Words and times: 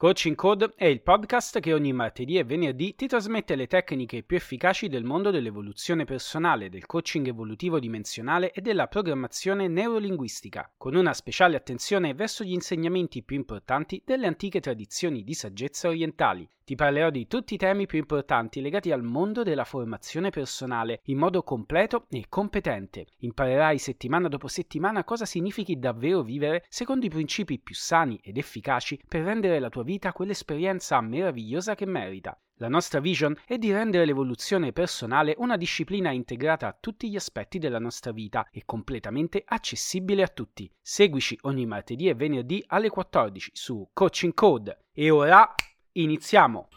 Coaching 0.00 0.36
Code 0.36 0.74
è 0.76 0.84
il 0.84 1.02
podcast 1.02 1.58
che 1.58 1.72
ogni 1.72 1.92
martedì 1.92 2.38
e 2.38 2.44
venerdì 2.44 2.94
ti 2.94 3.08
trasmette 3.08 3.56
le 3.56 3.66
tecniche 3.66 4.22
più 4.22 4.36
efficaci 4.36 4.86
del 4.86 5.02
mondo 5.02 5.32
dell'evoluzione 5.32 6.04
personale, 6.04 6.68
del 6.68 6.86
coaching 6.86 7.26
evolutivo 7.26 7.80
dimensionale 7.80 8.52
e 8.52 8.60
della 8.60 8.86
programmazione 8.86 9.66
neurolinguistica, 9.66 10.70
con 10.76 10.94
una 10.94 11.12
speciale 11.14 11.56
attenzione 11.56 12.14
verso 12.14 12.44
gli 12.44 12.52
insegnamenti 12.52 13.24
più 13.24 13.34
importanti 13.34 14.00
delle 14.04 14.28
antiche 14.28 14.60
tradizioni 14.60 15.24
di 15.24 15.34
saggezza 15.34 15.88
orientali. 15.88 16.48
Ti 16.68 16.74
parlerò 16.74 17.08
di 17.08 17.26
tutti 17.26 17.54
i 17.54 17.56
temi 17.56 17.86
più 17.86 17.98
importanti 17.98 18.60
legati 18.60 18.92
al 18.92 19.02
mondo 19.02 19.42
della 19.42 19.64
formazione 19.64 20.28
personale 20.28 21.00
in 21.04 21.16
modo 21.16 21.42
completo 21.42 22.04
e 22.10 22.26
competente. 22.28 23.06
Imparerai 23.20 23.78
settimana 23.78 24.28
dopo 24.28 24.48
settimana 24.48 25.02
cosa 25.02 25.24
significhi 25.24 25.78
davvero 25.78 26.20
vivere 26.20 26.66
secondo 26.68 27.06
i 27.06 27.08
principi 27.08 27.58
più 27.58 27.74
sani 27.74 28.20
ed 28.22 28.36
efficaci 28.36 29.00
per 29.08 29.22
rendere 29.22 29.60
la 29.60 29.70
tua 29.70 29.82
vita 29.82 29.87
quell'esperienza 30.12 31.00
meravigliosa 31.00 31.74
che 31.74 31.86
merita. 31.86 32.38
La 32.60 32.68
nostra 32.68 33.00
vision 33.00 33.34
è 33.46 33.56
di 33.56 33.72
rendere 33.72 34.04
l'evoluzione 34.04 34.72
personale 34.72 35.34
una 35.38 35.56
disciplina 35.56 36.10
integrata 36.10 36.66
a 36.66 36.76
tutti 36.78 37.08
gli 37.08 37.16
aspetti 37.16 37.58
della 37.58 37.78
nostra 37.78 38.12
vita 38.12 38.46
e 38.50 38.64
completamente 38.66 39.42
accessibile 39.46 40.22
a 40.22 40.28
tutti. 40.28 40.70
Seguici 40.80 41.38
ogni 41.42 41.64
martedì 41.66 42.08
e 42.08 42.14
venerdì 42.14 42.62
alle 42.66 42.90
14 42.90 43.52
su 43.54 43.88
Coaching 43.92 44.34
Code. 44.34 44.86
E 44.92 45.08
ora 45.10 45.54
iniziamo! 45.92 46.67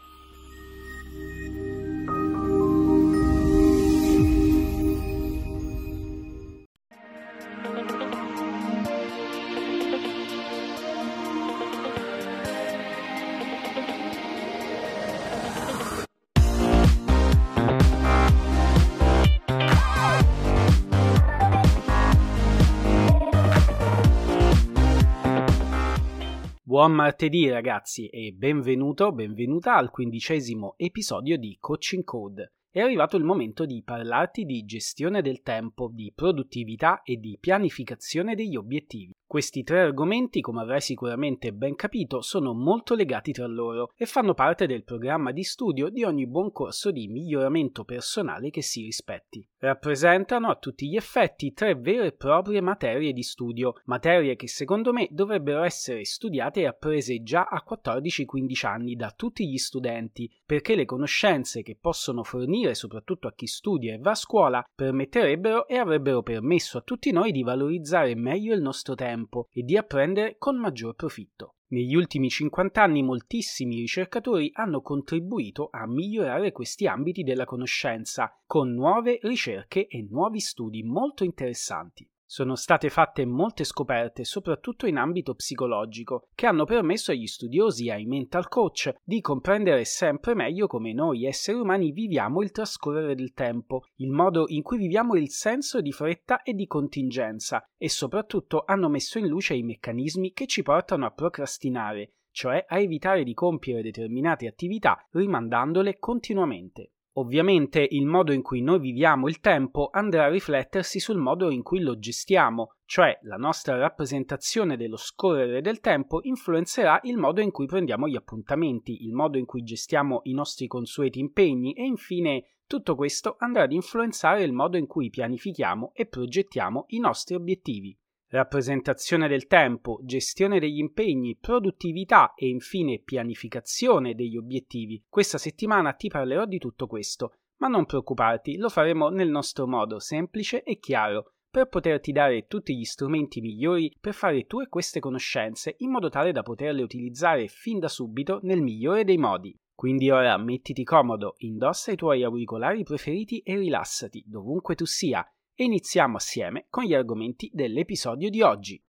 Buon 26.82 26.96
martedì 26.96 27.48
ragazzi 27.48 28.08
e 28.08 28.32
benvenuto, 28.32 29.12
benvenuta 29.12 29.76
al 29.76 29.92
quindicesimo 29.92 30.74
episodio 30.76 31.38
di 31.38 31.56
Coaching 31.60 32.02
Code. 32.02 32.54
È 32.72 32.80
arrivato 32.80 33.16
il 33.16 33.22
momento 33.22 33.64
di 33.66 33.84
parlarti 33.84 34.44
di 34.44 34.64
gestione 34.64 35.22
del 35.22 35.42
tempo, 35.42 35.88
di 35.92 36.10
produttività 36.12 37.02
e 37.04 37.18
di 37.18 37.38
pianificazione 37.38 38.34
degli 38.34 38.56
obiettivi. 38.56 39.12
Questi 39.32 39.62
tre 39.62 39.80
argomenti, 39.80 40.42
come 40.42 40.60
avrai 40.60 40.82
sicuramente 40.82 41.54
ben 41.54 41.74
capito, 41.74 42.20
sono 42.20 42.52
molto 42.52 42.94
legati 42.94 43.32
tra 43.32 43.46
loro 43.46 43.94
e 43.96 44.04
fanno 44.04 44.34
parte 44.34 44.66
del 44.66 44.84
programma 44.84 45.32
di 45.32 45.42
studio 45.42 45.88
di 45.88 46.04
ogni 46.04 46.26
buon 46.26 46.52
corso 46.52 46.90
di 46.90 47.08
miglioramento 47.08 47.82
personale 47.84 48.50
che 48.50 48.60
si 48.60 48.82
rispetti. 48.82 49.48
Rappresentano 49.56 50.50
a 50.50 50.56
tutti 50.56 50.86
gli 50.86 50.96
effetti 50.96 51.54
tre 51.54 51.76
vere 51.76 52.08
e 52.08 52.12
proprie 52.12 52.60
materie 52.60 53.14
di 53.14 53.22
studio, 53.22 53.76
materie 53.86 54.36
che 54.36 54.48
secondo 54.48 54.92
me 54.92 55.08
dovrebbero 55.10 55.62
essere 55.62 56.04
studiate 56.04 56.60
e 56.60 56.66
apprese 56.66 57.22
già 57.22 57.44
a 57.44 57.64
14-15 57.66 58.66
anni 58.66 58.96
da 58.96 59.14
tutti 59.16 59.48
gli 59.48 59.56
studenti, 59.56 60.30
perché 60.44 60.74
le 60.74 60.84
conoscenze 60.84 61.62
che 61.62 61.78
possono 61.80 62.22
fornire 62.22 62.74
soprattutto 62.74 63.28
a 63.28 63.32
chi 63.32 63.46
studia 63.46 63.94
e 63.94 63.98
va 63.98 64.10
a 64.10 64.14
scuola 64.14 64.62
permetterebbero 64.74 65.66
e 65.68 65.78
avrebbero 65.78 66.22
permesso 66.22 66.76
a 66.76 66.82
tutti 66.82 67.10
noi 67.12 67.32
di 67.32 67.42
valorizzare 67.42 68.14
meglio 68.14 68.54
il 68.54 68.60
nostro 68.60 68.94
tempo 68.94 69.20
tempo 69.22 69.48
e 69.52 69.62
di 69.62 69.76
apprendere 69.76 70.36
con 70.38 70.56
maggior 70.56 70.94
profitto. 70.94 71.56
Negli 71.68 71.94
ultimi 71.94 72.28
50 72.28 72.82
anni 72.82 73.02
moltissimi 73.02 73.76
ricercatori 73.76 74.50
hanno 74.54 74.82
contribuito 74.82 75.68
a 75.72 75.86
migliorare 75.86 76.52
questi 76.52 76.86
ambiti 76.86 77.22
della 77.22 77.46
conoscenza 77.46 78.30
con 78.46 78.74
nuove 78.74 79.18
ricerche 79.22 79.86
e 79.86 80.06
nuovi 80.10 80.40
studi 80.40 80.82
molto 80.82 81.24
interessanti. 81.24 82.06
Sono 82.32 82.54
state 82.54 82.88
fatte 82.88 83.26
molte 83.26 83.62
scoperte, 83.62 84.24
soprattutto 84.24 84.86
in 84.86 84.96
ambito 84.96 85.34
psicologico, 85.34 86.28
che 86.34 86.46
hanno 86.46 86.64
permesso 86.64 87.10
agli 87.10 87.26
studiosi 87.26 87.88
e 87.88 87.92
ai 87.92 88.06
mental 88.06 88.48
coach 88.48 88.90
di 89.04 89.20
comprendere 89.20 89.84
sempre 89.84 90.34
meglio 90.34 90.66
come 90.66 90.94
noi 90.94 91.26
esseri 91.26 91.58
umani 91.58 91.92
viviamo 91.92 92.40
il 92.40 92.50
trascorrere 92.50 93.14
del 93.14 93.34
tempo, 93.34 93.82
il 93.96 94.08
modo 94.08 94.44
in 94.46 94.62
cui 94.62 94.78
viviamo 94.78 95.14
il 95.14 95.28
senso 95.28 95.82
di 95.82 95.92
fretta 95.92 96.40
e 96.40 96.54
di 96.54 96.66
contingenza 96.66 97.68
e 97.76 97.90
soprattutto 97.90 98.62
hanno 98.64 98.88
messo 98.88 99.18
in 99.18 99.26
luce 99.26 99.52
i 99.52 99.62
meccanismi 99.62 100.32
che 100.32 100.46
ci 100.46 100.62
portano 100.62 101.04
a 101.04 101.10
procrastinare, 101.10 102.14
cioè 102.30 102.64
a 102.66 102.78
evitare 102.78 103.24
di 103.24 103.34
compiere 103.34 103.82
determinate 103.82 104.46
attività 104.46 105.06
rimandandole 105.10 105.98
continuamente. 105.98 106.92
Ovviamente 107.16 107.86
il 107.90 108.06
modo 108.06 108.32
in 108.32 108.40
cui 108.40 108.62
noi 108.62 108.78
viviamo 108.78 109.28
il 109.28 109.40
tempo 109.40 109.90
andrà 109.92 110.24
a 110.24 110.30
riflettersi 110.30 110.98
sul 110.98 111.18
modo 111.18 111.50
in 111.50 111.62
cui 111.62 111.80
lo 111.80 111.98
gestiamo, 111.98 112.76
cioè 112.86 113.18
la 113.24 113.36
nostra 113.36 113.76
rappresentazione 113.76 114.78
dello 114.78 114.96
scorrere 114.96 115.60
del 115.60 115.80
tempo 115.80 116.20
influenzerà 116.22 117.00
il 117.02 117.18
modo 117.18 117.42
in 117.42 117.50
cui 117.50 117.66
prendiamo 117.66 118.08
gli 118.08 118.16
appuntamenti, 118.16 119.04
il 119.04 119.12
modo 119.12 119.36
in 119.36 119.44
cui 119.44 119.62
gestiamo 119.62 120.20
i 120.24 120.32
nostri 120.32 120.66
consueti 120.66 121.18
impegni 121.18 121.74
e 121.74 121.84
infine 121.84 122.44
tutto 122.66 122.94
questo 122.94 123.36
andrà 123.38 123.64
ad 123.64 123.72
influenzare 123.72 124.42
il 124.42 124.52
modo 124.52 124.78
in 124.78 124.86
cui 124.86 125.10
pianifichiamo 125.10 125.90
e 125.92 126.06
progettiamo 126.06 126.86
i 126.88 126.98
nostri 126.98 127.34
obiettivi 127.34 127.94
rappresentazione 128.32 129.28
del 129.28 129.46
tempo, 129.46 130.00
gestione 130.02 130.58
degli 130.58 130.78
impegni, 130.78 131.36
produttività 131.38 132.32
e 132.34 132.48
infine 132.48 132.98
pianificazione 132.98 134.14
degli 134.14 134.36
obiettivi. 134.36 135.04
Questa 135.08 135.36
settimana 135.36 135.92
ti 135.92 136.08
parlerò 136.08 136.46
di 136.46 136.58
tutto 136.58 136.86
questo, 136.86 137.34
ma 137.58 137.68
non 137.68 137.84
preoccuparti, 137.84 138.56
lo 138.56 138.70
faremo 138.70 139.10
nel 139.10 139.28
nostro 139.28 139.66
modo 139.66 139.98
semplice 139.98 140.62
e 140.62 140.78
chiaro, 140.78 141.34
per 141.50 141.68
poterti 141.68 142.12
dare 142.12 142.46
tutti 142.46 142.74
gli 142.74 142.84
strumenti 142.84 143.42
migliori 143.42 143.94
per 144.00 144.14
fare 144.14 144.46
tu 144.46 144.62
e 144.62 144.68
queste 144.68 145.00
conoscenze 145.00 145.74
in 145.78 145.90
modo 145.90 146.08
tale 146.08 146.32
da 146.32 146.42
poterle 146.42 146.82
utilizzare 146.82 147.46
fin 147.48 147.78
da 147.78 147.88
subito 147.88 148.40
nel 148.44 148.62
migliore 148.62 149.04
dei 149.04 149.18
modi. 149.18 149.54
Quindi 149.74 150.10
ora 150.10 150.34
mettiti 150.38 150.84
comodo, 150.84 151.34
indossa 151.38 151.92
i 151.92 151.96
tuoi 151.96 152.22
auricolari 152.22 152.82
preferiti 152.82 153.40
e 153.40 153.56
rilassati 153.56 154.24
dovunque 154.26 154.74
tu 154.74 154.86
sia 154.86 155.22
e 155.54 155.64
iniziamo 155.64 156.16
assieme 156.16 156.66
con 156.68 156.84
gli 156.84 156.94
argomenti 156.94 157.50
dell'episodio 157.52 158.30
di 158.30 158.42
oggi. 158.42 158.82